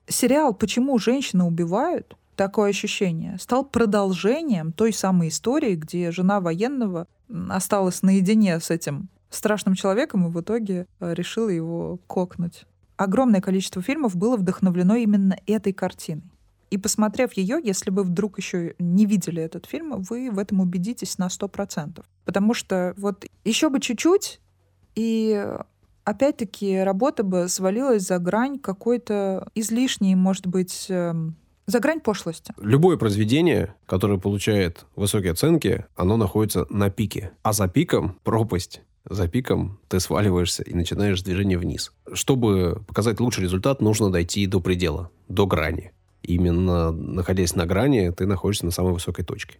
сериал 0.09 0.55
«Почему 0.55 0.99
женщины 0.99 1.45
убивают» 1.45 2.17
такое 2.37 2.71
ощущение, 2.71 3.39
стал 3.39 3.65
продолжением 3.65 4.73
той 4.73 4.93
самой 4.93 5.29
истории, 5.29 5.75
где 5.75 6.11
жена 6.11 6.41
военного 6.41 7.07
осталась 7.49 8.03
наедине 8.03 8.61
с 8.61 8.71
этим 8.71 9.09
страшным 9.31 9.75
человеком 9.75 10.27
и 10.27 10.31
в 10.31 10.41
итоге 10.41 10.87
э, 11.01 11.15
решила 11.15 11.49
его 11.49 11.99
кокнуть. 12.07 12.65
Огромное 12.97 13.41
количество 13.41 13.83
фильмов 13.83 14.15
было 14.15 14.37
вдохновлено 14.37 14.95
именно 14.95 15.37
этой 15.47 15.73
картиной. 15.73 16.31
И 16.71 16.79
посмотрев 16.79 17.33
ее, 17.35 17.61
если 17.63 17.91
вы 17.91 18.03
вдруг 18.03 18.39
еще 18.39 18.75
не 18.79 19.07
видели 19.07 19.43
этот 19.43 19.67
фильм, 19.67 20.03
вы 20.03 20.31
в 20.31 20.39
этом 20.39 20.61
убедитесь 20.61 21.19
на 21.19 21.27
100%. 21.29 22.05
Потому 22.25 22.55
что 22.55 22.95
вот 22.97 23.25
еще 23.45 23.69
бы 23.69 23.81
чуть-чуть, 23.81 24.41
и 24.95 25.47
опять-таки 26.05 26.79
работа 26.79 27.23
бы 27.23 27.49
свалилась 27.49 28.03
за 28.07 28.19
грань 28.19 28.59
какой-то 28.59 29.49
излишней, 29.55 30.15
может 30.15 30.47
быть, 30.47 30.87
эм, 30.89 31.37
за 31.67 31.81
грань 31.81 32.01
пошлости. 32.01 32.53
Любое 32.61 32.97
произведение, 32.97 33.75
которое 33.87 34.19
получает 34.19 34.85
высокие 34.97 35.33
оценки, 35.33 35.87
оно 35.97 36.17
находится 36.17 36.67
на 36.69 36.91
пике. 36.91 37.33
А 37.43 37.53
за 37.53 37.69
пиком 37.69 38.19
пропасть. 38.23 38.83
За 39.09 39.29
пиком 39.29 39.79
ты 39.89 40.01
сваливаешься 40.01 40.63
и 40.63 40.75
начинаешь 40.75 41.23
движение 41.23 41.59
вниз. 41.59 41.93
Чтобы 42.13 42.83
показать 42.87 43.21
лучший 43.21 43.45
результат, 43.45 43.81
нужно 43.81 44.11
дойти 44.11 44.47
до 44.47 44.61
предела, 44.61 45.11
до 45.29 45.47
грани. 45.47 45.93
Именно 46.23 46.91
находясь 46.91 47.55
на 47.55 47.67
грани, 47.67 48.11
ты 48.11 48.27
находишься 48.27 48.65
на 48.65 48.71
самой 48.71 48.95
высокой 48.95 49.25
точке. 49.25 49.59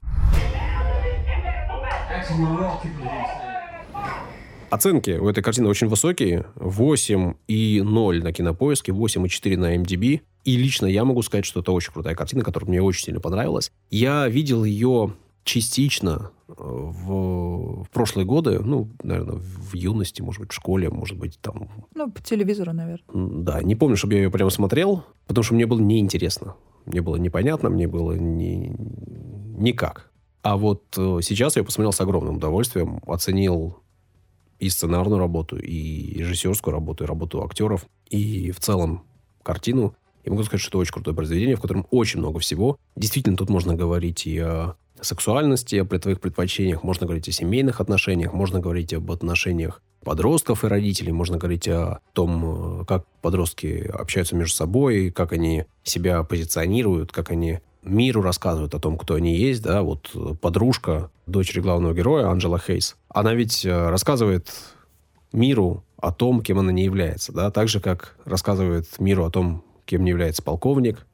Оценки 4.71 5.11
у 5.13 5.29
этой 5.29 5.43
картины 5.43 5.69
очень 5.69 5.89
высокие. 5.89 6.47
8,0 6.57 8.23
на 8.23 8.33
кинопоиске, 8.33 8.93
8,4 8.93 9.57
на 9.57 9.77
MDB. 9.77 10.23
И 10.45 10.57
лично 10.57 10.87
я 10.87 11.05
могу 11.05 11.23
сказать, 11.23 11.45
что 11.45 11.61
это 11.61 11.73
очень 11.73 11.93
крутая 11.93 12.15
картина, 12.15 12.43
которая 12.43 12.69
мне 12.69 12.83
очень 12.83 13.05
сильно 13.05 13.21
понравилась. 13.21 13.73
Я 13.91 14.29
видел 14.29 14.65
ее 14.65 15.15
частично 15.45 16.31
э, 16.49 16.53
в, 16.57 17.85
в 17.85 17.91
прошлые 17.91 18.27
годы, 18.27 18.59
ну, 18.61 18.91
наверное, 19.03 19.37
в 19.37 19.75
юности, 19.75 20.23
может 20.23 20.41
быть, 20.41 20.53
в 20.53 20.55
школе, 20.55 20.91
может 20.91 21.19
быть, 21.19 21.39
там... 21.41 21.69
Ну, 21.95 22.11
по 22.11 22.23
телевизору, 22.23 22.73
наверное. 22.73 23.05
Да, 23.13 23.63
не 23.63 23.75
помню, 23.75 23.97
чтобы 23.97 24.15
я 24.15 24.23
ее 24.23 24.31
прямо 24.31 24.51
смотрел, 24.51 25.05
потому 25.27 25.45
что 25.45 25.55
мне 25.55 25.67
было 25.67 25.81
неинтересно. 25.81 26.57
Мне 26.87 27.01
было 27.01 27.17
непонятно, 27.17 27.71
мне 27.71 27.89
было 27.89 28.13
не, 28.13 28.75
никак. 29.57 30.11
А 30.43 30.57
вот 30.57 30.83
э, 30.99 31.21
сейчас 31.23 31.57
я 31.57 31.65
посмотрел 31.65 31.93
с 31.93 32.01
огромным 32.01 32.37
удовольствием, 32.37 33.01
оценил 33.07 33.79
и 34.59 34.69
сценарную 34.69 35.19
работу, 35.19 35.57
и 35.59 36.19
режиссерскую 36.19 36.73
работу, 36.73 37.05
и 37.05 37.07
работу 37.07 37.43
актеров, 37.43 37.87
и 38.09 38.51
в 38.51 38.61
целом 38.61 39.05
картину. 39.43 39.95
И 40.25 40.31
могу 40.31 40.43
сказать, 40.43 40.61
что 40.61 40.71
это 40.71 40.79
очень 40.79 40.93
крутое 40.93 41.15
произведение, 41.15 41.57
в 41.57 41.61
котором 41.61 41.87
очень 41.91 42.21
много 42.21 42.39
всего. 42.39 42.79
Действительно, 42.97 43.37
тут 43.37 43.51
можно 43.51 43.75
говорить 43.75 44.27
и 44.27 44.39
о 44.39 44.75
сексуальности, 45.01 45.77
о 45.77 45.85
твоих 45.85 46.21
предпочтениях, 46.21 46.83
можно 46.83 47.07
говорить 47.07 47.29
о 47.29 47.33
семейных 47.33 47.81
отношениях, 47.81 48.33
можно 48.33 48.61
говорить 48.61 48.95
об 48.95 49.11
отношениях 49.11 49.83
подростков 50.05 50.65
и 50.65 50.69
родителей, 50.69 51.13
можно 51.13 51.39
говорить 51.39 51.67
о 51.69 52.01
том, 52.13 52.81
э, 52.81 52.85
как 52.85 53.05
подростки 53.23 53.91
общаются 53.93 54.37
между 54.37 54.55
собой, 54.55 55.11
как 55.11 55.33
они 55.33 55.65
себя 55.83 56.23
позиционируют, 56.23 57.11
как 57.11 57.31
они 57.31 57.61
миру 57.83 58.23
рассказывают 58.23 58.75
о 58.75 58.81
том, 58.81 58.97
кто 58.97 59.15
они 59.15 59.35
есть, 59.35 59.63
да, 59.63 59.83
вот 59.83 60.11
э, 60.15 60.35
подружка 60.41 61.11
дочери 61.27 61.61
главного 61.61 61.95
героя, 61.95 62.29
Анджела 62.29 62.59
Хейс, 62.59 62.97
она 63.09 63.35
ведь 63.35 63.65
э, 63.65 63.91
рассказывает 63.91 64.53
миру 65.33 65.83
о 65.97 66.13
том, 66.13 66.43
кем 66.43 66.59
она 66.59 66.71
не 66.71 66.85
является, 66.85 67.33
да, 67.33 67.51
так 67.51 67.69
же, 67.69 67.81
как 67.81 68.17
рассказывает 68.25 68.87
миру 68.99 69.25
о 69.25 69.31
том, 69.31 69.65
кем 69.85 70.05
не 70.05 70.11
является 70.11 70.43
полковник, 70.43 71.07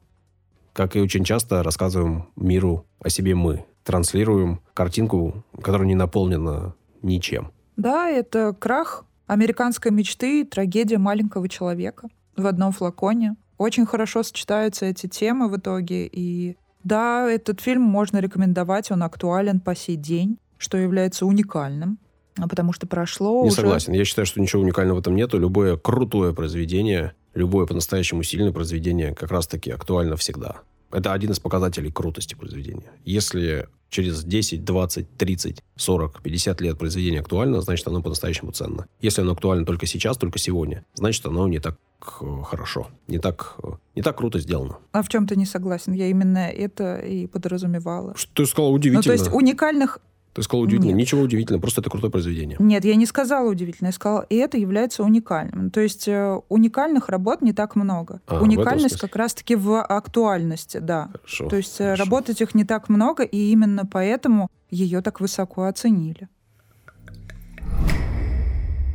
как 0.73 0.95
и 0.95 1.01
очень 1.01 1.23
часто 1.23 1.63
рассказываем 1.63 2.29
миру 2.35 2.85
о 2.99 3.09
себе 3.09 3.35
мы, 3.35 3.65
транслируем 3.83 4.61
картинку, 4.73 5.43
которая 5.61 5.87
не 5.87 5.95
наполнена 5.95 6.75
ничем. 7.01 7.51
Да, 7.77 8.09
это 8.09 8.53
крах 8.57 9.05
американской 9.27 9.91
мечты, 9.91 10.45
трагедия 10.45 10.97
маленького 10.97 11.49
человека 11.49 12.09
в 12.35 12.45
одном 12.45 12.71
флаконе. 12.71 13.35
Очень 13.57 13.85
хорошо 13.85 14.23
сочетаются 14.23 14.85
эти 14.85 15.07
темы 15.07 15.49
в 15.49 15.57
итоге. 15.57 16.07
И 16.07 16.57
да, 16.83 17.29
этот 17.29 17.61
фильм 17.61 17.81
можно 17.81 18.19
рекомендовать, 18.19 18.91
он 18.91 19.03
актуален 19.03 19.59
по 19.59 19.75
сей 19.75 19.95
день, 19.95 20.37
что 20.57 20.77
является 20.77 21.25
уникальным, 21.25 21.97
а 22.37 22.47
потому 22.47 22.73
что 22.73 22.87
прошло 22.87 23.43
Не 23.43 23.47
уже... 23.47 23.57
согласен. 23.57 23.93
Я 23.93 24.05
считаю, 24.05 24.25
что 24.25 24.41
ничего 24.41 24.61
уникального 24.61 24.97
в 24.97 24.99
этом 24.99 25.15
нету. 25.15 25.37
Любое 25.39 25.77
крутое 25.77 26.33
произведение, 26.33 27.13
любое 27.33 27.65
по-настоящему 27.65 28.23
сильное 28.23 28.51
произведение 28.51 29.13
как 29.13 29.31
раз-таки 29.31 29.71
актуально 29.71 30.15
всегда. 30.17 30.61
Это 30.91 31.13
один 31.13 31.31
из 31.31 31.39
показателей 31.39 31.91
крутости 31.91 32.35
произведения. 32.35 32.91
Если 33.05 33.67
через 33.89 34.23
10, 34.23 34.63
20, 34.65 35.17
30, 35.17 35.63
40, 35.75 36.21
50 36.21 36.61
лет 36.61 36.77
произведение 36.77 37.21
актуально, 37.21 37.61
значит, 37.61 37.87
оно 37.87 38.01
по-настоящему 38.01 38.51
ценно. 38.51 38.87
Если 39.01 39.21
оно 39.21 39.33
актуально 39.33 39.65
только 39.65 39.85
сейчас, 39.85 40.17
только 40.17 40.39
сегодня, 40.39 40.83
значит, 40.93 41.25
оно 41.25 41.47
не 41.47 41.59
так 41.59 41.77
э, 42.21 42.25
хорошо, 42.45 42.87
не 43.07 43.19
так, 43.19 43.55
э, 43.63 43.67
не 43.95 44.01
так 44.01 44.17
круто 44.17 44.39
сделано. 44.39 44.77
А 44.91 45.01
в 45.03 45.09
чем 45.09 45.27
ты 45.27 45.35
не 45.35 45.45
согласен? 45.45 45.93
Я 45.93 46.07
именно 46.07 46.49
это 46.49 46.97
и 46.97 47.27
подразумевала. 47.27 48.15
Что 48.17 48.43
ты 48.43 48.45
сказал 48.45 48.69
Ну, 48.71 48.75
удивительно? 48.75 49.03
то 49.03 49.11
есть 49.13 49.31
уникальных... 49.33 49.99
Ты 50.33 50.43
сказал 50.43 50.61
удивительно. 50.61 50.91
Нет. 50.91 50.99
Ничего 50.99 51.21
удивительного, 51.21 51.61
просто 51.61 51.81
это 51.81 51.89
крутое 51.89 52.11
произведение. 52.11 52.55
Нет, 52.59 52.85
я 52.85 52.95
не 52.95 53.05
сказала 53.05 53.49
удивительно, 53.49 53.87
я 53.87 53.91
сказала, 53.91 54.21
и 54.29 54.35
это 54.35 54.57
является 54.57 55.03
уникальным. 55.03 55.71
То 55.71 55.81
есть 55.81 56.07
э, 56.07 56.39
уникальных 56.47 57.09
работ 57.09 57.41
не 57.41 57.51
так 57.51 57.75
много. 57.75 58.21
А, 58.27 58.41
Уникальность 58.41 58.97
как 58.97 59.15
раз-таки 59.17 59.55
в 59.55 59.81
актуальности, 59.81 60.77
да. 60.77 61.09
Хорошо. 61.13 61.49
То 61.49 61.57
есть 61.57 61.81
э, 61.81 61.83
хорошо. 61.83 62.03
работ 62.03 62.29
этих 62.29 62.55
не 62.55 62.63
так 62.63 62.87
много, 62.87 63.23
и 63.23 63.51
именно 63.51 63.85
поэтому 63.85 64.49
ее 64.69 65.01
так 65.01 65.19
высоко 65.19 65.63
оценили. 65.63 66.29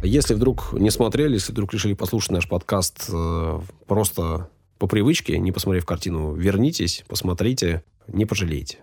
Если 0.03 0.35
вдруг 0.35 0.73
не 0.73 0.91
смотрели, 0.91 1.35
если 1.35 1.53
вдруг 1.53 1.75
решили 1.75 1.95
послушать 1.95 2.31
наш 2.31 2.49
подкаст 2.49 3.11
э, 3.13 3.61
просто 3.87 4.49
по 4.79 4.87
привычке, 4.87 5.39
не 5.39 5.53
посмотрев 5.53 5.85
картину, 5.85 6.35
вернитесь, 6.35 7.05
посмотрите, 7.09 7.83
не 8.09 8.25
пожалеете. 8.25 8.79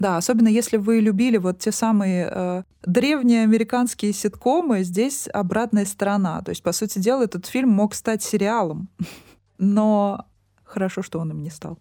Да, 0.00 0.16
особенно 0.16 0.48
если 0.48 0.78
вы 0.78 1.00
любили 1.00 1.36
вот 1.36 1.58
те 1.58 1.70
самые 1.70 2.28
э, 2.32 2.62
древние 2.84 3.42
американские 3.42 4.14
ситкомы, 4.14 4.82
здесь 4.82 5.28
обратная 5.30 5.84
сторона. 5.84 6.40
То 6.40 6.48
есть, 6.48 6.62
по 6.62 6.72
сути 6.72 6.98
дела, 6.98 7.24
этот 7.24 7.44
фильм 7.44 7.68
мог 7.68 7.94
стать 7.94 8.22
сериалом, 8.22 8.88
но 9.58 10.26
хорошо, 10.64 11.02
что 11.02 11.20
он 11.20 11.32
им 11.32 11.42
не 11.42 11.50
стал. 11.50 11.78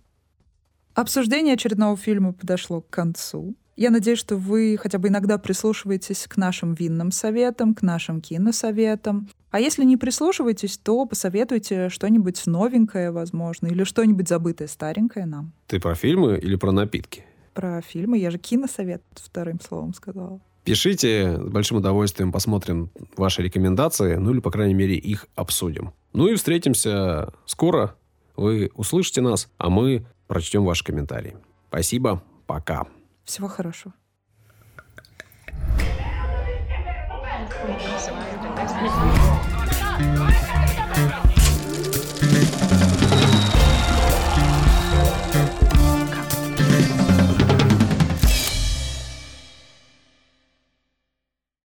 Обсуждение 0.96 1.54
очередного 1.54 1.96
фильма 1.96 2.34
подошло 2.34 2.82
к 2.82 2.90
концу. 2.90 3.56
Я 3.78 3.90
надеюсь, 3.90 4.20
что 4.20 4.36
вы 4.36 4.78
хотя 4.78 4.98
бы 4.98 5.08
иногда 5.08 5.38
прислушиваетесь 5.38 6.28
к 6.28 6.36
нашим 6.36 6.74
винным 6.74 7.12
советам, 7.12 7.74
к 7.74 7.82
нашим 7.82 8.20
киносоветам. 8.20 9.30
А 9.50 9.62
если 9.62 9.86
не 9.86 9.96
прислушиваетесь, 9.96 10.78
то 10.78 11.06
посоветуйте 11.06 11.88
что-нибудь 11.88 12.46
новенькое, 12.46 13.12
возможно, 13.12 13.68
или 13.68 13.86
что-нибудь 13.86 14.28
забытое 14.28 14.68
старенькое 14.68 15.26
нам. 15.26 15.54
Ты 15.68 15.80
про 15.80 15.96
фильмы 15.96 16.38
или 16.38 16.58
про 16.58 16.74
напитки? 16.74 17.24
Про 17.54 17.82
фильмы. 17.82 18.18
Я 18.18 18.32
же 18.32 18.38
киносовет 18.38 19.04
вторым 19.16 19.60
словом 19.60 19.94
сказала. 19.94 20.40
Пишите, 20.64 21.38
с 21.38 21.50
большим 21.50 21.78
удовольствием 21.78 22.32
посмотрим 22.32 22.92
ваши 23.18 23.42
рекомендации, 23.42 24.16
ну 24.16 24.32
или, 24.32 24.40
по 24.40 24.52
крайней 24.52 24.76
мере, 24.76 24.96
их 24.96 25.26
обсудим. 25.36 25.94
Ну 26.14 26.28
и 26.28 26.36
встретимся 26.36 27.34
скоро. 27.46 27.96
Вы 28.36 28.70
услышите 28.76 29.22
нас, 29.22 29.50
а 29.58 29.70
мы 29.70 30.06
прочтем 30.28 30.64
ваши 30.66 30.84
комментарии. 30.84 31.38
Спасибо, 31.70 32.24
пока. 32.46 32.88
Всего 33.24 33.48
хорошего. 33.48 33.94